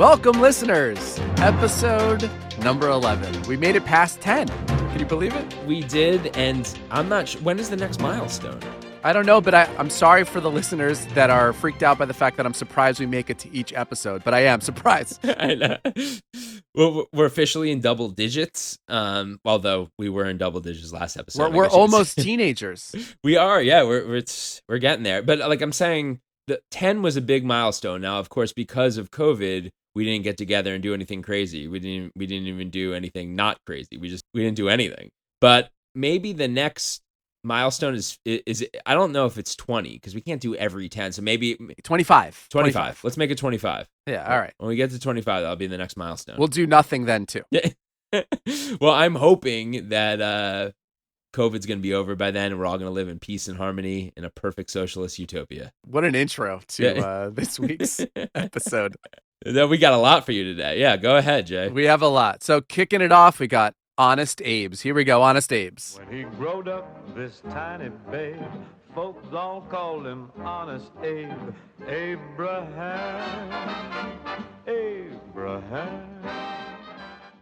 [0.00, 1.20] Welcome, listeners.
[1.36, 2.30] Episode
[2.62, 3.42] number 11.
[3.42, 4.48] We made it past 10.
[4.48, 5.54] Can you believe it?
[5.66, 7.42] We did, and I'm not sure.
[7.42, 8.60] When is the next milestone?
[9.04, 12.06] I don't know, but I, I'm sorry for the listeners that are freaked out by
[12.06, 15.20] the fact that I'm surprised we make it to each episode, but I am surprised.
[15.38, 15.76] I know.
[16.74, 21.52] Well, we're officially in double digits, um, although we were in double digits last episode.
[21.52, 22.94] We're, we're guess you could almost teenagers.
[23.22, 23.82] we are, yeah.
[23.82, 24.24] We're we're,
[24.66, 25.20] we're getting there.
[25.20, 28.00] But like I'm saying, the 10 was a big milestone.
[28.00, 31.66] Now, of course, because of COVID, we didn't get together and do anything crazy.
[31.68, 33.96] We didn't we didn't even do anything not crazy.
[33.98, 35.10] We just we didn't do anything.
[35.40, 37.02] But maybe the next
[37.42, 41.12] milestone is is, I don't know if it's 20 because we can't do every 10.
[41.12, 42.48] So maybe 25.
[42.50, 43.00] 25.
[43.02, 43.88] Let's make it 25.
[44.06, 44.52] Yeah, all right.
[44.58, 46.36] When we get to 25, that'll be the next milestone.
[46.38, 47.42] We'll do nothing then, too.
[48.80, 50.70] well, I'm hoping that uh,
[51.32, 53.48] COVID's going to be over by then, and we're all going to live in peace
[53.48, 55.72] and harmony in a perfect socialist utopia.
[55.86, 58.00] What an intro to uh, this week's
[58.34, 58.96] episode.
[59.42, 60.78] Then we got a lot for you today.
[60.78, 61.68] Yeah, go ahead, Jay.
[61.68, 62.42] We have a lot.
[62.42, 64.82] So, kicking it off, we got Honest Abe's.
[64.82, 65.98] Here we go, Honest Abe's.
[65.98, 68.36] When he growed up, this tiny babe,
[68.94, 71.32] folks all called him Honest Abe.
[71.88, 73.32] Abraham,
[74.66, 76.22] Abraham.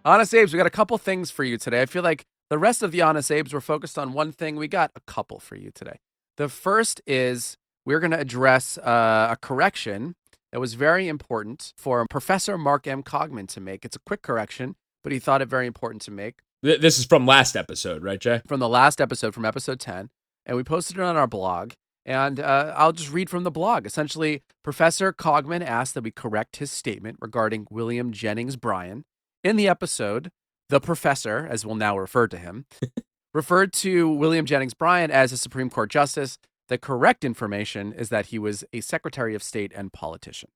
[0.05, 1.83] Honest Abe's, we got a couple things for you today.
[1.83, 4.55] I feel like the rest of the Honest Abe's were focused on one thing.
[4.55, 5.99] We got a couple for you today.
[6.37, 10.15] The first is we're going to address uh, a correction
[10.53, 13.03] that was very important for Professor Mark M.
[13.03, 13.85] Cogman to make.
[13.85, 17.27] It's a quick correction, but he thought it very important to make This is from
[17.27, 18.43] last episode, right, Jay?
[18.47, 20.11] from the last episode, from episode 10,
[20.47, 21.73] and we posted it on our blog.
[22.07, 23.85] And uh, I'll just read from the blog.
[23.85, 29.05] Essentially, Professor Cogman asked that we correct his statement regarding William Jennings Bryan.
[29.45, 30.31] In the episode,
[30.71, 32.65] the professor, as we'll now refer to him,
[33.35, 36.39] referred to William Jennings Bryan as a Supreme Court justice.
[36.69, 40.51] The correct information is that he was a Secretary of State and politician.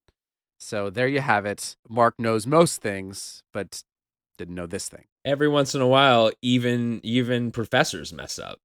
[0.58, 1.76] So there you have it.
[1.88, 3.82] Mark knows most things, but
[4.38, 5.04] didn't know this thing.
[5.24, 8.58] Every once in a while, even even professors mess up.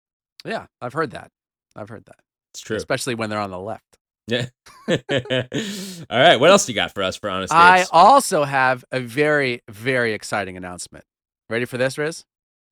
[0.46, 1.32] Yeah, I've heard that.
[1.76, 2.20] I've heard that.
[2.54, 2.78] It's true.
[2.78, 3.98] especially when they're on the left.
[4.28, 4.48] Yeah.
[4.90, 4.98] All
[6.20, 6.38] right.
[6.38, 7.54] What else do you got for us for honest?
[7.54, 7.90] I Dates?
[7.94, 11.06] also have a very, very exciting announcement.
[11.50, 12.26] Ready for this, Riz?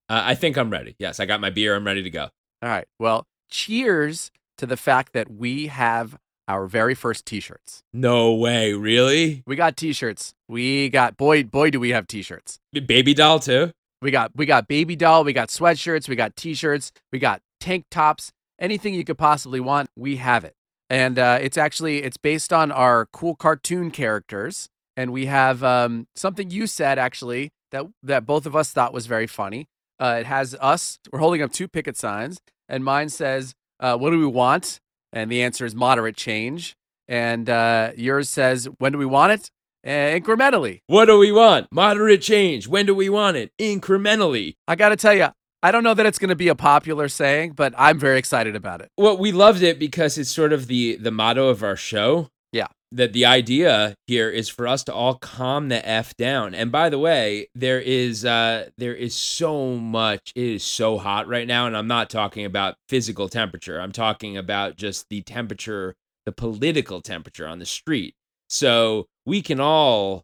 [0.10, 0.96] Uh, I think I'm ready.
[1.00, 1.76] Yes, I got my beer.
[1.76, 2.24] I'm ready to go.
[2.62, 2.86] All right.
[3.00, 6.18] Well, cheers to the fact that we have
[6.48, 7.84] our very first t-shirts.
[7.94, 9.44] No way, really?
[9.48, 10.34] We got t-shirts.
[10.48, 12.60] We got boy, boy, do we have t-shirts.
[12.72, 13.72] Baby doll too?
[14.02, 17.86] We got we got baby doll, we got sweatshirts, we got t-shirts, we got tank
[17.90, 20.54] tops, anything you could possibly want, we have it.
[20.90, 26.08] And uh, it's actually it's based on our cool cartoon characters, and we have um,
[26.16, 29.66] something you said actually that that both of us thought was very funny.
[30.00, 31.00] Uh, it has us.
[31.12, 32.40] We're holding up two picket signs,
[32.70, 34.80] and mine says, uh, "What do we want?"
[35.14, 36.76] And the answer is moderate change.
[37.08, 39.52] And uh, yours says, "When do we want it?"
[39.86, 40.82] Uh, incrementally.
[40.88, 41.68] What do we want?
[41.72, 42.68] Moderate change.
[42.68, 43.52] When do we want it?
[43.60, 44.56] Incrementally.
[44.68, 45.28] I got to tell you,
[45.62, 48.56] I don't know that it's going to be a popular saying, but I'm very excited
[48.56, 48.90] about it.
[48.98, 52.30] Well, we loved it because it's sort of the the motto of our show.
[52.56, 52.68] Yeah.
[52.94, 56.56] That the idea here is for us to all calm the f down.
[56.56, 60.32] And by the way, there is uh there is so much.
[60.36, 63.82] It is so hot right now, and I'm not talking about physical temperature.
[63.82, 65.96] I'm talking about just the temperature,
[66.26, 68.16] the political temperature on the street.
[68.48, 70.24] So we can all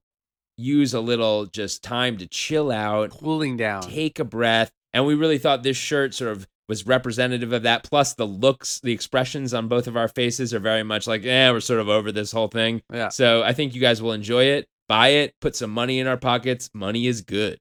[0.58, 3.82] use a little just time to chill out, Cooling down.
[3.82, 4.72] take a breath.
[4.94, 7.84] And we really thought this shirt sort of was representative of that.
[7.84, 11.52] Plus, the looks, the expressions on both of our faces are very much like, yeah,
[11.52, 12.82] we're sort of over this whole thing.
[12.94, 13.10] Yeah.
[13.10, 14.70] So I think you guys will enjoy it.
[14.88, 16.70] Buy it, put some money in our pockets.
[16.74, 17.60] Money is good.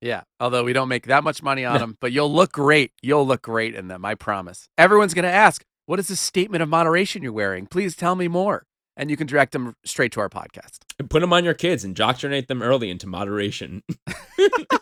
[0.00, 0.22] Yeah.
[0.40, 2.90] Although we don't make that much money on them, but you'll look great.
[3.00, 4.04] You'll look great in them.
[4.04, 4.68] I promise.
[4.76, 7.68] Everyone's going to ask, what is this statement of moderation you're wearing?
[7.68, 8.64] Please tell me more.
[8.98, 10.80] And you can direct them straight to our podcast.
[10.98, 13.84] And put them on your kids, indoctrinate them early into moderation.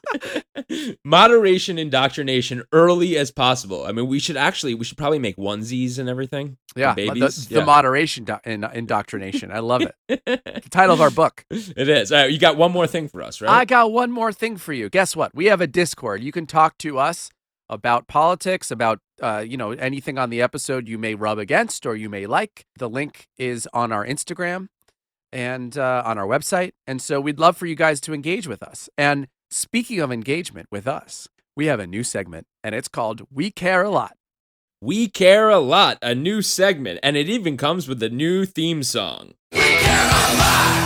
[1.04, 3.84] moderation indoctrination early as possible.
[3.84, 6.56] I mean, we should actually, we should probably make onesies and everything.
[6.74, 6.94] Yeah.
[6.94, 7.48] The, babies.
[7.48, 9.52] the moderation do- in, indoctrination.
[9.52, 9.94] I love it.
[10.24, 11.44] the title of our book.
[11.50, 12.10] it is.
[12.10, 13.50] All right, you got one more thing for us, right?
[13.50, 14.88] I got one more thing for you.
[14.88, 15.34] Guess what?
[15.34, 16.22] We have a Discord.
[16.22, 17.30] You can talk to us
[17.68, 21.96] about politics, about uh, you know anything on the episode you may rub against or
[21.96, 22.66] you may like.
[22.78, 24.68] The link is on our Instagram
[25.32, 28.62] and uh, on our website, and so we'd love for you guys to engage with
[28.62, 28.88] us.
[28.96, 33.50] And speaking of engagement with us, we have a new segment, and it's called "We
[33.50, 34.16] Care a Lot."
[34.82, 38.82] We Care a Lot, a new segment, and it even comes with a new theme
[38.82, 39.32] song.
[39.52, 40.85] We care a lot.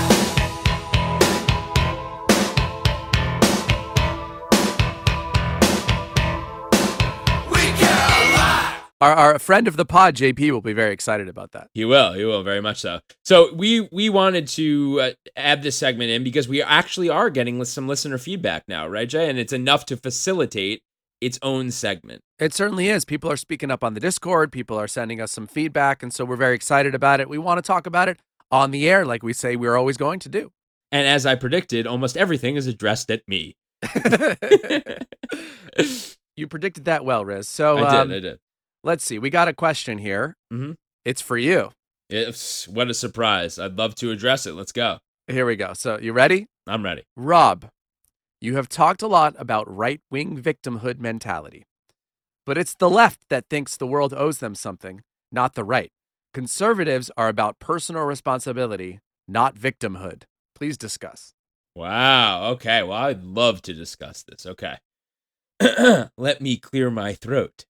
[9.01, 11.69] Our, our friend of the pod, JP, will be very excited about that.
[11.73, 12.13] He will.
[12.13, 13.01] He will very much so.
[13.25, 17.65] So we we wanted to uh, add this segment in because we actually are getting
[17.65, 19.31] some listener feedback now, right, Jay?
[19.31, 20.83] And it's enough to facilitate
[21.21, 22.23] its own segment.
[22.39, 23.07] It certainly is.
[23.07, 24.53] People are speaking up on the Discord.
[24.53, 27.29] People are sending us some feedback, and so we're very excited about it.
[27.29, 28.19] We want to talk about it
[28.51, 30.53] on the air, like we say we're always going to do.
[30.93, 33.57] And as I predicted, almost everything is addressed at me.
[36.37, 37.49] you predicted that well, Riz.
[37.49, 37.95] So I did.
[37.95, 38.39] um, I did.
[38.85, 39.19] Let's see.
[39.19, 40.37] We got a question here.
[40.53, 40.77] Mhm.
[41.05, 41.71] It's for you.
[42.09, 43.59] It's, what a surprise!
[43.59, 44.55] I'd love to address it.
[44.55, 44.99] Let's go.
[45.29, 45.73] Here we go.
[45.75, 46.47] So you ready?
[46.67, 47.05] I'm ready.
[47.17, 47.69] Rob,
[48.41, 51.65] you have talked a lot about right wing victimhood mentality,
[52.45, 55.91] but it's the left that thinks the world owes them something, not the right.
[56.35, 60.23] Conservatives are about personal responsibility, not victimhood.
[60.55, 61.33] Please discuss.
[61.75, 62.51] Wow.
[62.53, 62.83] Okay.
[62.83, 64.47] Well, I'd love to discuss this.
[64.47, 64.77] Okay.
[66.17, 67.65] Let me clear my throat.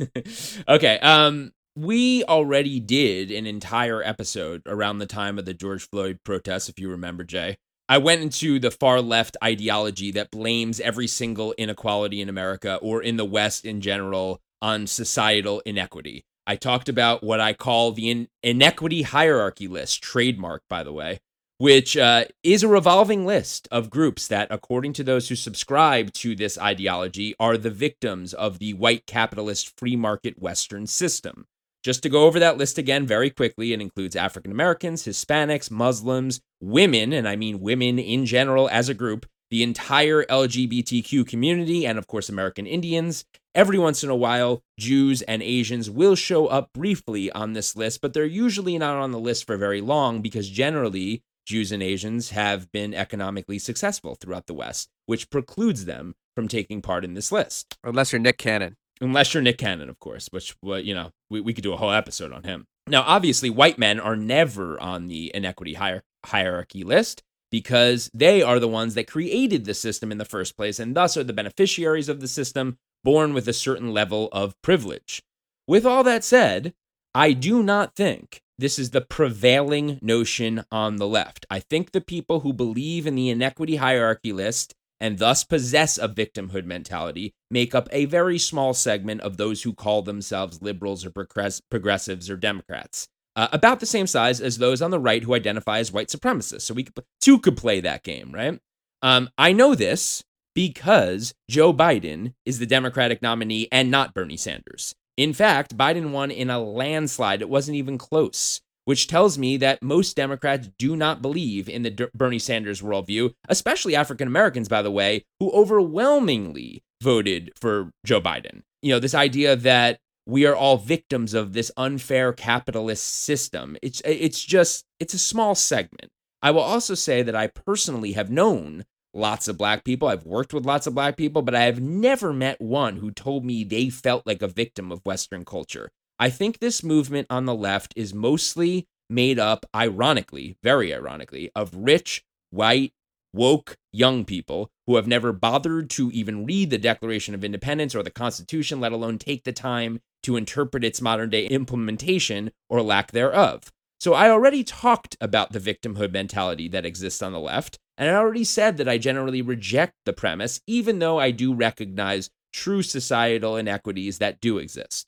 [0.68, 0.98] okay.
[1.00, 6.68] Um, we already did an entire episode around the time of the George Floyd protests,
[6.68, 7.56] if you remember, Jay.
[7.88, 13.02] I went into the far left ideology that blames every single inequality in America or
[13.02, 16.24] in the West in general on societal inequity.
[16.46, 21.20] I talked about what I call the in- inequity hierarchy list, trademark, by the way,
[21.58, 26.34] which uh, is a revolving list of groups that, according to those who subscribe to
[26.34, 31.46] this ideology, are the victims of the white capitalist free market Western system.
[31.82, 36.40] Just to go over that list again very quickly, it includes African Americans, Hispanics, Muslims,
[36.60, 41.98] women, and I mean women in general as a group, the entire LGBTQ community, and
[41.98, 43.24] of course, American Indians.
[43.54, 48.00] Every once in a while, Jews and Asians will show up briefly on this list,
[48.00, 52.28] but they're usually not on the list for very long because generally, Jews and Asians
[52.30, 57.32] have been economically successful throughout the West, which precludes them from taking part in this
[57.32, 58.76] list Unless you're Nick Cannon.
[59.00, 61.78] unless you're Nick Cannon, of course, which well, you know we, we could do a
[61.78, 62.66] whole episode on him.
[62.86, 68.60] Now, obviously, white men are never on the inequity hier- hierarchy list because they are
[68.60, 72.10] the ones that created the system in the first place, and thus are the beneficiaries
[72.10, 75.22] of the system, born with a certain level of privilege.
[75.66, 76.74] With all that said,
[77.14, 81.46] I do not think this is the prevailing notion on the left.
[81.48, 86.08] I think the people who believe in the inequity hierarchy list and thus possess a
[86.08, 91.10] victimhood mentality make up a very small segment of those who call themselves liberals or
[91.10, 93.06] progress- progressives or Democrats.
[93.36, 96.62] Uh, about the same size as those on the right who identify as white supremacists.
[96.62, 98.58] So we could, two could play that game, right?
[99.00, 100.24] Um, I know this
[100.56, 104.96] because Joe Biden is the Democratic nominee and not Bernie Sanders.
[105.18, 107.42] In fact, Biden won in a landslide.
[107.42, 111.90] It wasn't even close, which tells me that most Democrats do not believe in the
[111.90, 118.20] D- Bernie Sanders worldview, especially African Americans, by the way, who overwhelmingly voted for Joe
[118.20, 118.62] Biden.
[118.80, 123.76] You know, this idea that we are all victims of this unfair capitalist system.
[123.82, 126.12] It's it's just it's a small segment.
[126.42, 128.84] I will also say that I personally have known
[129.14, 130.08] lots of black people.
[130.08, 133.44] I've worked with lots of black people, but I have never met one who told
[133.44, 135.90] me they felt like a victim of Western culture.
[136.18, 141.74] I think this movement on the left is mostly made up, ironically, very ironically, of
[141.74, 142.92] rich, white,
[143.32, 148.02] woke young people who have never bothered to even read the Declaration of Independence or
[148.02, 153.12] the Constitution, let alone take the time to interpret its modern day implementation or lack
[153.12, 153.70] thereof.
[154.00, 158.14] So I already talked about the victimhood mentality that exists on the left, and I
[158.14, 163.56] already said that I generally reject the premise, even though I do recognize true societal
[163.56, 165.06] inequities that do exist.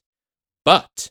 [0.64, 1.10] But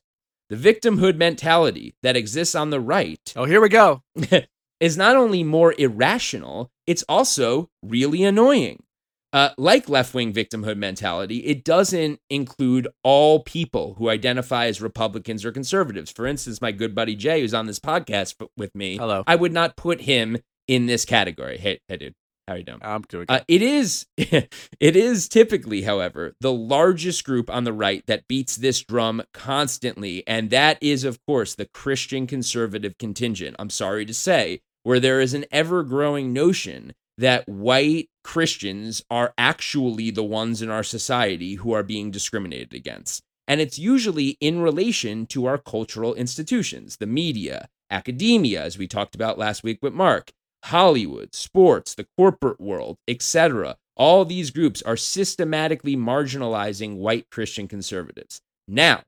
[0.50, 4.04] the victimhood mentality that exists on the right Oh, here we go.
[4.80, 8.84] is not only more irrational, it's also really annoying.
[9.32, 15.46] Uh, like left wing victimhood mentality, it doesn't include all people who identify as Republicans
[15.46, 16.12] or conservatives.
[16.12, 19.24] For instance, my good buddy Jay, who's on this podcast with me, Hello.
[19.28, 21.60] I would not put him in this category.
[21.60, 22.16] Hey, hey, dude,
[22.48, 22.80] how you doing?
[22.82, 28.04] I'm doing Uh, it is it is typically, however, the largest group on the right
[28.08, 33.56] that beats this drum constantly, and that is, of course, the Christian conservative contingent.
[33.60, 40.10] I'm sorry to say, where there is an ever-growing notion that white Christians are actually
[40.10, 43.22] the ones in our society who are being discriminated against.
[43.46, 49.16] And it's usually in relation to our cultural institutions, the media, academia, as we talked
[49.16, 50.32] about last week with Mark,
[50.66, 53.76] Hollywood, sports, the corporate world, etc.
[53.98, 58.40] All these groups are systematically marginalizing white Christian conservatives.
[58.66, 59.02] Now,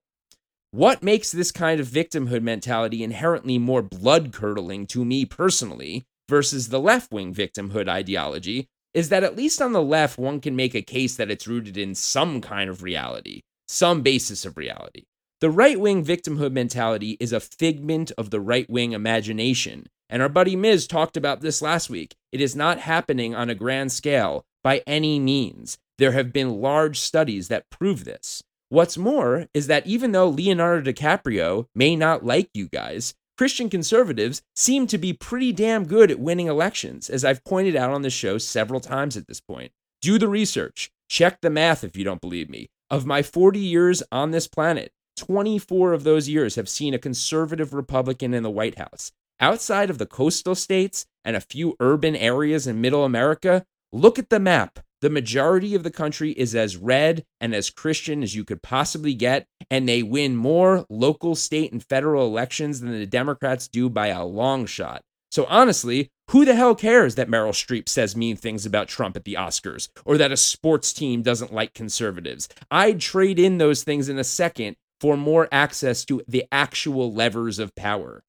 [0.72, 6.70] what makes this kind of victimhood mentality inherently more blood curdling to me personally versus
[6.70, 10.74] the left wing victimhood ideology is that at least on the left, one can make
[10.74, 15.04] a case that it's rooted in some kind of reality, some basis of reality.
[15.42, 19.88] The right wing victimhood mentality is a figment of the right wing imagination.
[20.10, 22.16] And our buddy Miz talked about this last week.
[22.32, 25.80] It is not happening on a grand scale by any means.
[25.98, 28.42] There have been large studies that prove this.
[28.70, 34.44] What's more is that even though Leonardo DiCaprio may not like you guys, Christian conservatives
[34.56, 38.12] seem to be pretty damn good at winning elections, as I've pointed out on the
[38.12, 39.72] show several times at this point.
[40.00, 42.70] Do the research, check the math if you don't believe me.
[42.92, 47.74] Of my 40 years on this planet, 24 of those years have seen a conservative
[47.74, 49.12] Republican in the White House.
[49.40, 54.30] Outside of the coastal states and a few urban areas in middle America, look at
[54.30, 54.82] the map.
[55.02, 59.16] The majority of the country is as red and as Christian as you could possibly
[59.16, 64.08] get, and they win more local, state, and federal elections than the Democrats do by
[64.08, 65.02] a long shot.
[65.32, 69.24] So honestly, who the hell cares that Meryl Streep says mean things about Trump at
[69.24, 72.48] the Oscars or that a sports team doesn't like conservatives?
[72.70, 77.58] I'd trade in those things in a second for more access to the actual levers
[77.58, 78.24] of power.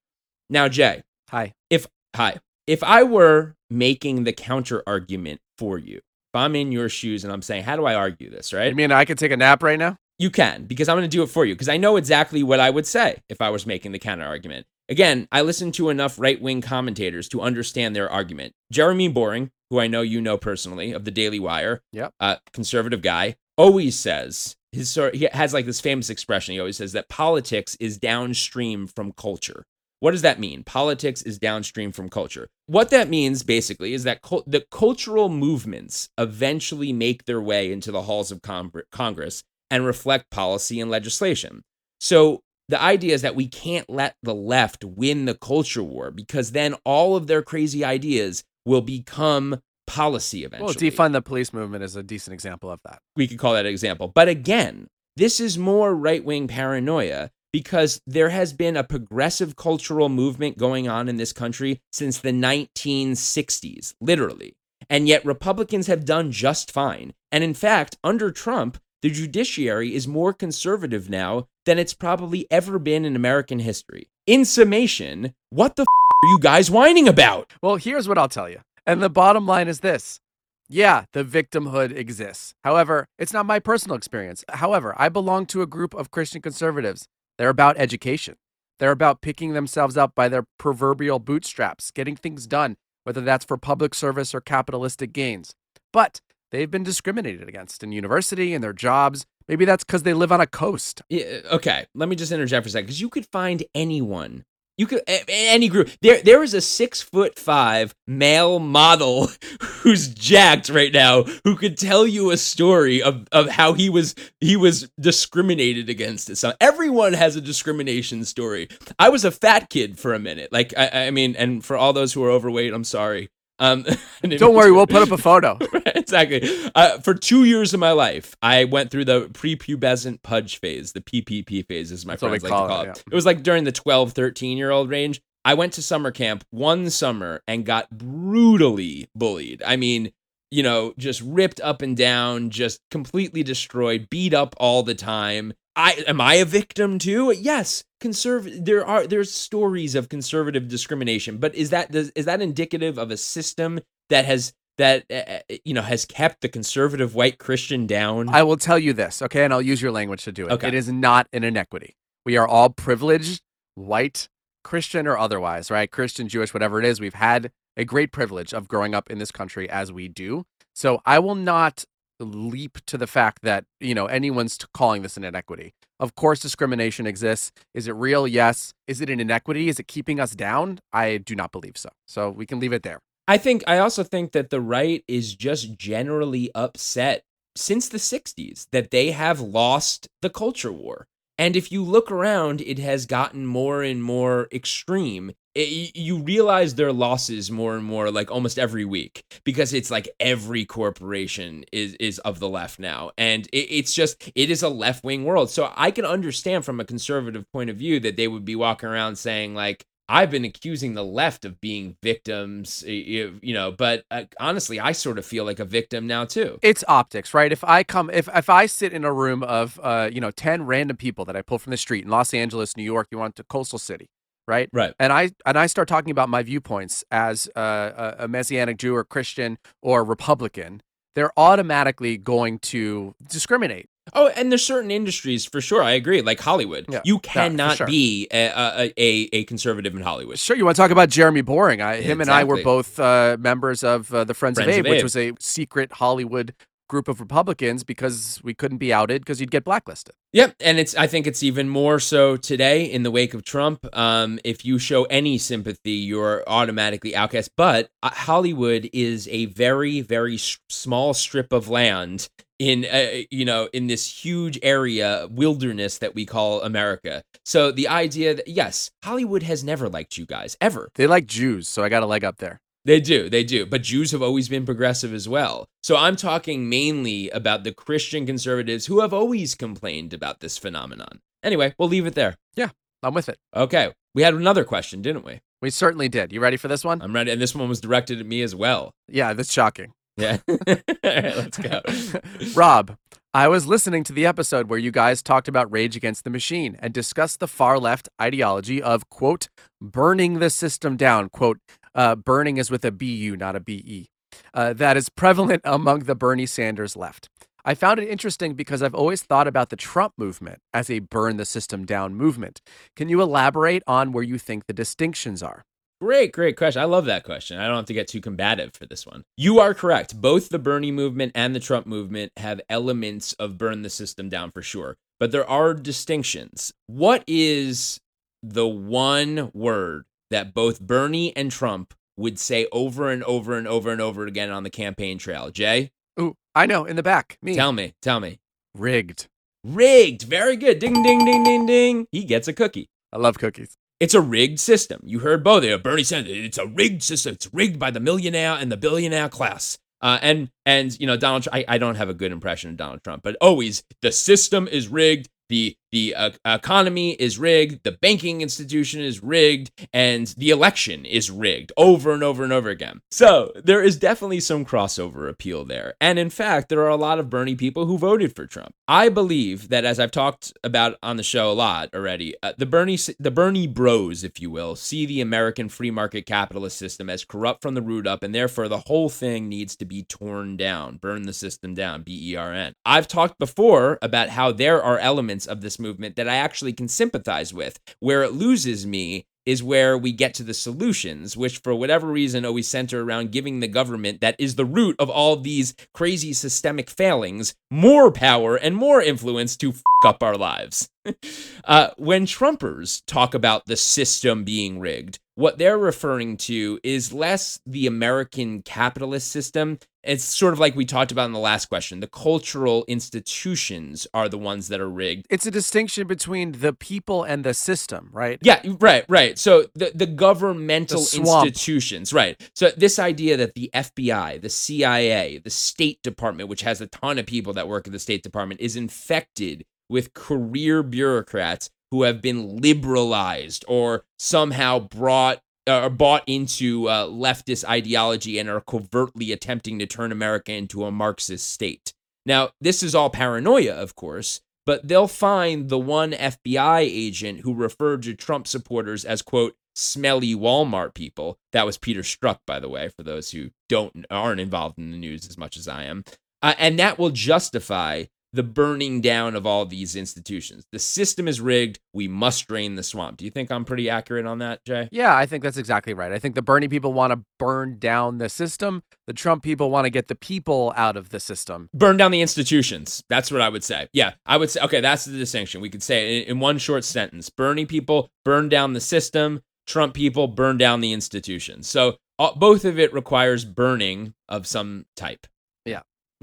[0.48, 1.52] Now, Jay, Hi.
[1.68, 1.86] if
[2.16, 2.36] hi,
[2.66, 6.00] if I were making the counter argument for you,
[6.32, 8.70] if I'm in your shoes and I'm saying, how do I argue this, right?
[8.70, 9.98] I mean, I could take a nap right now.
[10.18, 12.58] You can, because I'm going to do it for you, because I know exactly what
[12.60, 14.66] I would say if I was making the counter argument.
[14.88, 18.54] Again, I listen to enough right wing commentators to understand their argument.
[18.70, 22.12] Jeremy Boring, who I know you know personally of the Daily Wire, Yep.
[22.20, 26.54] uh, conservative guy, always says his sort he has like this famous expression.
[26.54, 29.66] He always says that politics is downstream from culture.
[30.02, 30.64] What does that mean?
[30.64, 32.48] Politics is downstream from culture.
[32.66, 38.02] What that means basically is that the cultural movements eventually make their way into the
[38.02, 41.62] halls of Cong- Congress and reflect policy and legislation.
[42.00, 46.50] So the idea is that we can't let the left win the culture war because
[46.50, 50.74] then all of their crazy ideas will become policy eventually Well,
[51.10, 52.98] defund the police movement is a decent example of that.
[53.14, 54.10] we could call that an example.
[54.12, 60.08] But again, this is more right wing paranoia because there has been a progressive cultural
[60.08, 64.54] movement going on in this country since the 1960s, literally.
[64.88, 67.12] And yet Republicans have done just fine.
[67.30, 72.78] And in fact, under Trump, the judiciary is more conservative now than it's probably ever
[72.78, 74.08] been in American history.
[74.26, 75.86] In summation, what the f-
[76.24, 77.52] are you guys whining about?
[77.60, 78.60] Well, here's what I'll tell you.
[78.86, 80.20] And the bottom line is this.
[80.68, 82.54] Yeah, the victimhood exists.
[82.64, 84.44] However, it's not my personal experience.
[84.48, 87.08] However, I belong to a group of Christian conservatives.
[87.42, 88.36] They're about education.
[88.78, 93.58] They're about picking themselves up by their proverbial bootstraps, getting things done, whether that's for
[93.58, 95.52] public service or capitalistic gains.
[95.92, 96.20] But
[96.52, 99.26] they've been discriminated against in university and their jobs.
[99.48, 101.02] Maybe that's because they live on a coast.
[101.08, 104.44] Yeah, okay, let me just interject for a second because you could find anyone.
[104.78, 105.90] You could any group.
[106.00, 109.28] There, there is a six foot five male model
[109.60, 114.14] who's jacked right now who could tell you a story of, of how he was
[114.40, 116.34] he was discriminated against.
[116.36, 118.68] Some, everyone has a discrimination story.
[118.98, 120.52] I was a fat kid for a minute.
[120.52, 123.28] Like I, I mean, and for all those who are overweight, I'm sorry.
[123.62, 123.86] Um,
[124.22, 125.56] Don't worry, we'll put up a photo.
[125.72, 126.42] Right, exactly.
[126.74, 131.00] Uh, for two years of my life, I went through the prepubescent pudge phase, the
[131.00, 133.02] PPP phase, as my That's friends like to call call it, it.
[133.06, 133.12] yeah.
[133.12, 135.22] It was like during the 12, 13 year old range.
[135.44, 139.62] I went to summer camp one summer and got brutally bullied.
[139.64, 140.12] I mean,
[140.50, 145.52] you know, just ripped up and down, just completely destroyed, beat up all the time.
[145.74, 147.32] I am I a victim too?
[147.32, 147.84] Yes.
[148.00, 152.98] Conserv there are there's stories of conservative discrimination, but is that does, is that indicative
[152.98, 157.38] of a system that has that uh, uh, you know has kept the conservative white
[157.38, 158.28] Christian down?
[158.28, 159.44] I will tell you this, okay?
[159.44, 160.52] And I'll use your language to do it.
[160.52, 160.68] Okay.
[160.68, 161.96] It is not an inequity.
[162.24, 163.42] We are all privileged,
[163.74, 164.28] white,
[164.62, 165.90] Christian, or otherwise, right?
[165.90, 167.00] Christian, Jewish, whatever it is.
[167.00, 170.44] We've had a great privilege of growing up in this country as we do.
[170.74, 171.84] So I will not
[172.24, 175.74] leap to the fact that, you know, anyone's calling this an inequity.
[176.00, 177.52] Of course, discrimination exists.
[177.74, 178.26] Is it real?
[178.26, 178.74] Yes.
[178.86, 179.68] Is it an inequity?
[179.68, 180.80] Is it keeping us down?
[180.92, 181.90] I do not believe so.
[182.06, 183.00] So we can leave it there.
[183.28, 187.24] I think I also think that the right is just generally upset
[187.54, 191.06] since the 60s that they have lost the culture war.
[191.38, 195.32] And if you look around, it has gotten more and more extreme.
[195.54, 200.08] It- you realize their losses more and more like almost every week because it's like
[200.18, 204.68] every corporation is is of the left now and it, it's just it is a
[204.68, 208.44] left-wing world so i can understand from a conservative point of view that they would
[208.44, 213.72] be walking around saying like I've been accusing the left of being victims, you know,
[213.72, 216.58] but uh, honestly, I sort of feel like a victim now too.
[216.60, 217.50] it's optics, right?
[217.50, 220.66] If I come, if if I sit in a room of, uh, you know, ten
[220.66, 223.36] random people that I pull from the street in Los Angeles, New York, you want
[223.36, 224.10] to coastal city,
[224.46, 224.68] right?
[224.72, 224.94] Right.
[224.98, 229.04] And I and I start talking about my viewpoints as a, a messianic Jew or
[229.04, 230.82] Christian or Republican,
[231.14, 233.86] they're automatically going to discriminate.
[234.14, 235.80] Oh, and there's certain industries for sure.
[235.80, 236.22] I agree.
[236.22, 237.02] Like Hollywood, Yeah.
[237.04, 237.86] you Yeah, cannot sure.
[237.86, 240.40] be a, a, a, a conservative in Hollywood.
[240.40, 241.80] Sure, you want to talk about Jeremy Boring?
[241.80, 244.86] I, him and I were both uh, members of uh, the Friends, Friends of, of
[244.86, 246.52] Abe, which was a secret Hollywood
[246.92, 250.14] group of Republicans because we couldn't be outed because you'd get blacklisted.
[250.34, 253.86] Yep, and it's I think it's even more so today in the wake of Trump.
[253.96, 257.52] Um, if you show any sympathy, you're automatically outcast.
[257.56, 263.46] But uh, Hollywood is a very very s- small strip of land in uh, you
[263.46, 267.22] know in this huge area wilderness that we call America.
[267.42, 270.90] So the idea that yes, Hollywood has never liked you guys ever.
[270.94, 272.60] They like Jews, so I got a leg up there.
[272.84, 273.64] They do, they do.
[273.64, 275.66] But Jews have always been progressive as well.
[275.82, 281.20] So I'm talking mainly about the Christian conservatives who have always complained about this phenomenon.
[281.42, 282.36] Anyway, we'll leave it there.
[282.56, 282.70] Yeah,
[283.02, 283.38] I'm with it.
[283.54, 283.92] Okay.
[284.14, 285.40] We had another question, didn't we?
[285.60, 286.32] We certainly did.
[286.32, 287.00] You ready for this one?
[287.02, 287.30] I'm ready.
[287.30, 288.92] And this one was directed at me as well.
[289.08, 289.92] yeah, that's shocking.
[290.16, 290.38] Yeah.
[290.48, 290.56] All
[291.04, 291.80] right, let's go.
[292.54, 292.96] Rob,
[293.32, 296.76] I was listening to the episode where you guys talked about Rage Against the Machine
[296.80, 299.48] and discussed the far left ideology of, quote,
[299.80, 301.58] burning the system down, quote,
[301.94, 304.08] uh, burning is with a BU, not a BE,
[304.54, 307.28] uh, that is prevalent among the Bernie Sanders left.
[307.64, 311.36] I found it interesting because I've always thought about the Trump movement as a burn
[311.36, 312.60] the system down movement.
[312.96, 315.64] Can you elaborate on where you think the distinctions are?
[316.00, 316.82] Great, great question.
[316.82, 317.60] I love that question.
[317.60, 319.22] I don't have to get too combative for this one.
[319.36, 320.20] You are correct.
[320.20, 324.50] Both the Bernie movement and the Trump movement have elements of burn the system down
[324.50, 324.96] for sure.
[325.20, 326.72] But there are distinctions.
[326.88, 328.00] What is
[328.42, 333.90] the one word that both Bernie and Trump would say over and over and over
[333.90, 335.50] and over again on the campaign trail?
[335.50, 337.38] Jay, Ooh, I know, in the back.
[337.42, 337.54] Me.
[337.54, 338.40] tell me, tell me.
[338.74, 339.28] Rigged.
[339.64, 340.22] Rigged.
[340.22, 340.78] Very good.
[340.78, 342.06] Ding, ding, ding, ding, ding.
[342.10, 342.88] He gets a cookie.
[343.12, 343.76] I love cookies.
[344.00, 345.00] It's a rigged system.
[345.04, 345.64] You heard both.
[345.64, 346.32] Uh, Bernie Sanders.
[346.32, 347.34] It's a rigged system.
[347.34, 349.78] It's rigged by the millionaire and the billionaire class.
[350.00, 351.46] Uh, and and you know Donald.
[351.52, 354.88] I, I don't have a good impression of Donald Trump, but always the system is
[354.88, 355.28] rigged.
[355.48, 357.84] The the uh, economy is rigged.
[357.84, 362.70] The banking institution is rigged, and the election is rigged over and over and over
[362.70, 363.02] again.
[363.10, 365.94] So there is definitely some crossover appeal there.
[366.00, 368.74] And in fact, there are a lot of Bernie people who voted for Trump.
[368.88, 372.66] I believe that, as I've talked about on the show a lot already, uh, the
[372.66, 377.24] Bernie the Bernie Bros, if you will, see the American free market capitalist system as
[377.24, 380.96] corrupt from the root up, and therefore the whole thing needs to be torn down.
[380.96, 382.02] Burn the system down.
[382.02, 382.72] B E R N.
[382.86, 386.88] I've talked before about how there are elements of this movement that I actually can
[386.88, 387.78] sympathize with.
[388.00, 392.44] Where it loses me is where we get to the solutions, which for whatever reason
[392.44, 396.88] always center around giving the government that is the root of all these crazy systemic
[396.88, 400.88] failings more power and more influence to f up our lives.
[401.64, 407.60] uh, when Trumpers talk about the system being rigged, what they're referring to is less
[407.64, 409.78] the American capitalist system.
[410.04, 412.00] It's sort of like we talked about in the last question.
[412.00, 415.26] The cultural institutions are the ones that are rigged.
[415.30, 418.38] It's a distinction between the people and the system, right?
[418.42, 419.38] Yeah, right, right.
[419.38, 422.40] So the, the governmental The institutions, right.
[422.54, 427.18] So this idea that the FBI, the CIA, the State Department, which has a ton
[427.18, 432.22] of people that work at the State Department, is infected with career bureaucrats who have
[432.22, 439.78] been liberalized or somehow brought uh, bought into uh, leftist ideology and are covertly attempting
[439.78, 441.92] to turn America into a Marxist state.
[442.24, 447.54] Now, this is all paranoia, of course, but they'll find the one FBI agent who
[447.54, 451.38] referred to Trump supporters as quote smelly Walmart people.
[451.52, 454.98] That was Peter Strzok, by the way, for those who don't aren't involved in the
[454.98, 456.04] news as much as I am,
[456.42, 460.64] uh, and that will justify the burning down of all these institutions.
[460.72, 461.78] The system is rigged.
[461.92, 463.18] We must drain the swamp.
[463.18, 464.88] Do you think I'm pretty accurate on that, Jay?
[464.90, 466.12] Yeah, I think that's exactly right.
[466.12, 468.82] I think the Bernie people want to burn down the system.
[469.06, 471.68] The Trump people want to get the people out of the system.
[471.74, 473.02] burn down the institutions.
[473.08, 473.88] That's what I would say.
[473.92, 475.60] Yeah, I would say, okay, that's the distinction.
[475.60, 480.26] We could say in one short sentence Bernie people burn down the system, Trump people
[480.28, 481.68] burn down the institutions.
[481.68, 485.26] So uh, both of it requires burning of some type.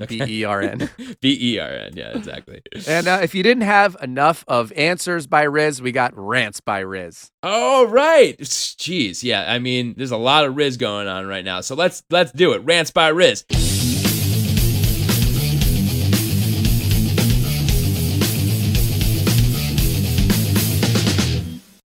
[0.02, 0.26] Okay.
[0.26, 0.90] B E R N.
[1.22, 1.94] B E R N.
[1.96, 2.62] Yeah, exactly.
[2.88, 6.80] And uh, if you didn't have enough of answers by Riz, we got rants by
[6.80, 7.32] Riz.
[7.44, 8.38] All right.
[8.40, 9.24] Jeez.
[9.24, 9.46] Yeah.
[9.48, 11.62] I mean, there's a lot of Riz going on right now.
[11.62, 12.60] So let's let's do it.
[12.60, 13.46] Rants by Riz.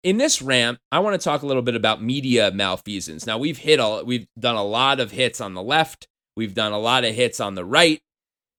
[0.05, 3.27] In this rant, I want to talk a little bit about media malfeasance.
[3.27, 6.09] Now, we've hit a, we've done a lot of hits on the left.
[6.37, 8.01] We've done a lot of hits on the right.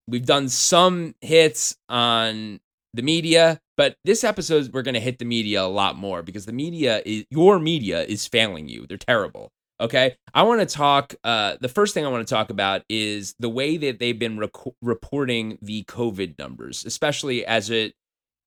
[0.08, 2.60] We've done some hits on
[2.94, 6.46] the media, but this episode we're going to hit the media a lot more because
[6.46, 8.86] the media is your media is failing you.
[8.88, 9.52] They're terrible.
[9.80, 10.16] Okay.
[10.34, 11.16] I want to talk.
[11.24, 14.38] Uh, the first thing I want to talk about is the way that they've been
[14.38, 17.94] rec- reporting the COVID numbers, especially as it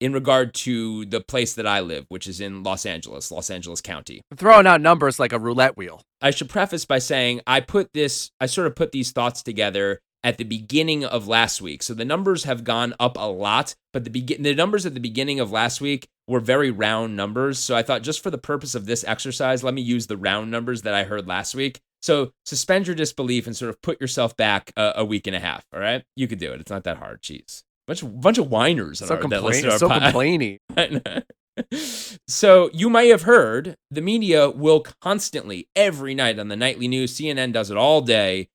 [0.01, 3.81] in regard to the place that I live, which is in Los Angeles, Los Angeles
[3.81, 4.23] County.
[4.37, 6.03] Throwing out numbers like a roulette wheel.
[6.21, 10.01] I should preface by saying I put this, I sort of put these thoughts together
[10.25, 11.83] at the beginning of last week.
[11.83, 15.01] So the numbers have gone up a lot, but the begin the numbers at the
[15.01, 17.59] beginning of last week were very round numbers.
[17.59, 20.51] So I thought just for the purpose of this exercise, let me use the round
[20.51, 21.81] numbers that I heard last week.
[22.01, 25.41] So suspend your disbelief and sort of put yourself back a, a week and a
[25.41, 25.65] half.
[25.73, 26.61] All right, you could do it.
[26.61, 27.23] It's not that hard.
[27.23, 30.61] Jeez, bunch of bunch of whiners So, our, that listen to our so pod- complaining.
[32.29, 37.16] so you may have heard the media will constantly every night on the nightly news
[37.16, 38.48] cnn does it all day.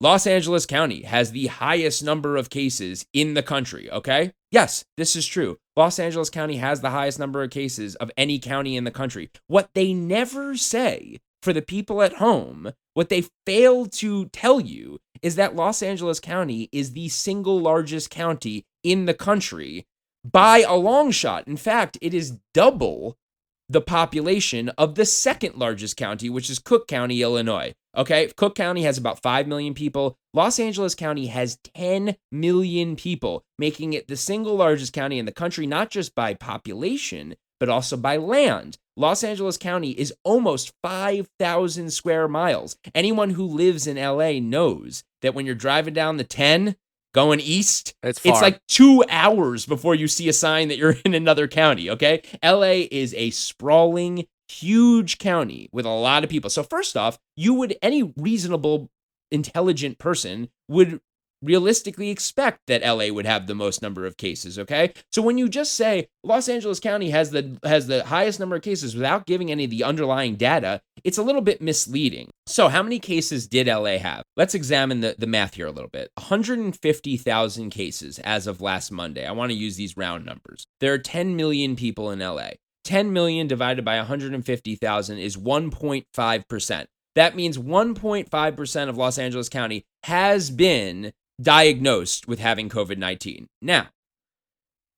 [0.00, 4.32] Los angeles county has the highest number of cases in the country okay?
[4.50, 5.58] Yes this is true.
[5.76, 9.30] Los angeles county has the highest number of cases of any county in the country.
[9.46, 14.98] What they never say for the people at home what they fail to tell you
[15.22, 19.86] is that los angeles county is the single largest county in the country
[20.24, 21.46] by a long shot.
[21.46, 23.16] In fact, it is double
[23.68, 27.74] the population of the second largest county, which is Cook County, Illinois.
[27.96, 30.16] Okay, Cook County has about 5 million people.
[30.34, 35.32] Los Angeles County has 10 million people, making it the single largest county in the
[35.32, 38.76] country, not just by population, but also by land.
[38.94, 42.76] Los Angeles County is almost 5,000 square miles.
[42.94, 46.76] Anyone who lives in LA knows that when you're driving down the 10
[47.14, 48.32] going east, It's far.
[48.32, 51.88] it's like two hours before you see a sign that you're in another county.
[51.88, 52.20] Okay.
[52.44, 56.50] LA is a sprawling, huge county with a lot of people.
[56.50, 58.90] So, first off, you would, any reasonable,
[59.30, 61.00] intelligent person would
[61.44, 64.92] realistically expect that LA would have the most number of cases, okay?
[65.12, 68.62] So when you just say Los Angeles County has the has the highest number of
[68.62, 72.30] cases without giving any of the underlying data, it's a little bit misleading.
[72.46, 74.24] So how many cases did LA have?
[74.36, 76.10] Let's examine the, the math here a little bit.
[76.16, 79.26] 150,000 cases as of last Monday.
[79.26, 80.66] I want to use these round numbers.
[80.80, 82.50] There are 10 million people in LA.
[82.84, 86.86] 10 million divided by 150,000 is 1.5%.
[87.14, 93.46] That means 1.5% of Los Angeles County has been diagnosed with having COVID 19.
[93.62, 93.88] Now,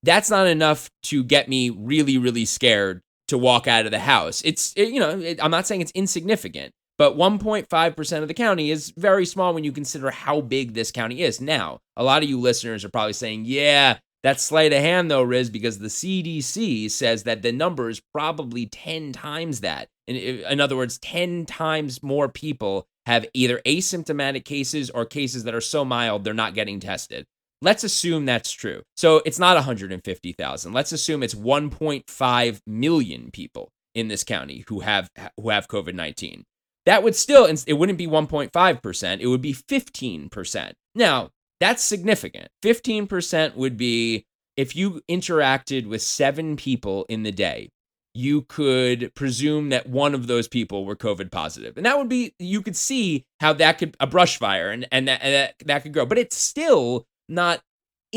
[0.03, 4.41] that's not enough to get me really, really scared to walk out of the house.
[4.45, 8.71] It's, it- you know, it, I'm not saying it's insignificant, but 1.5% of the county
[8.71, 11.41] is very small when you consider how big this county is.
[11.41, 15.23] Now, a lot of you listeners are probably saying, yeah, that's sleight of hand though,
[15.23, 19.89] Riz, because the CDC says that the number is probably 10 times that.
[20.07, 25.55] In, in other words, 10 times more people have either asymptomatic cases or cases that
[25.55, 27.25] are so mild they're not getting tested.
[27.61, 28.83] Let's assume that's true.
[28.95, 30.73] So it's not 150,000.
[30.73, 36.43] Let's assume it's 1.5 million people in this county who have who have COVID-19.
[36.85, 40.71] That would still it wouldn't be 1.5%, it would be 15%.
[40.93, 42.49] Now, that's significant.
[42.63, 44.25] 15% would be
[44.57, 47.69] if you interacted with 7 people in the day,
[48.17, 51.77] you could presume that one of those people were COVID positive.
[51.77, 55.07] And that would be, you could see how that could, a brush fire and, and,
[55.07, 56.05] that, and that, that could grow.
[56.05, 57.61] But it's still not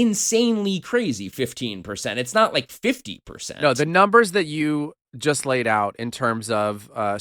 [0.01, 2.17] insanely crazy 15%.
[2.17, 3.61] It's not like 50%.
[3.61, 7.19] No, the numbers that you just laid out in terms of uh,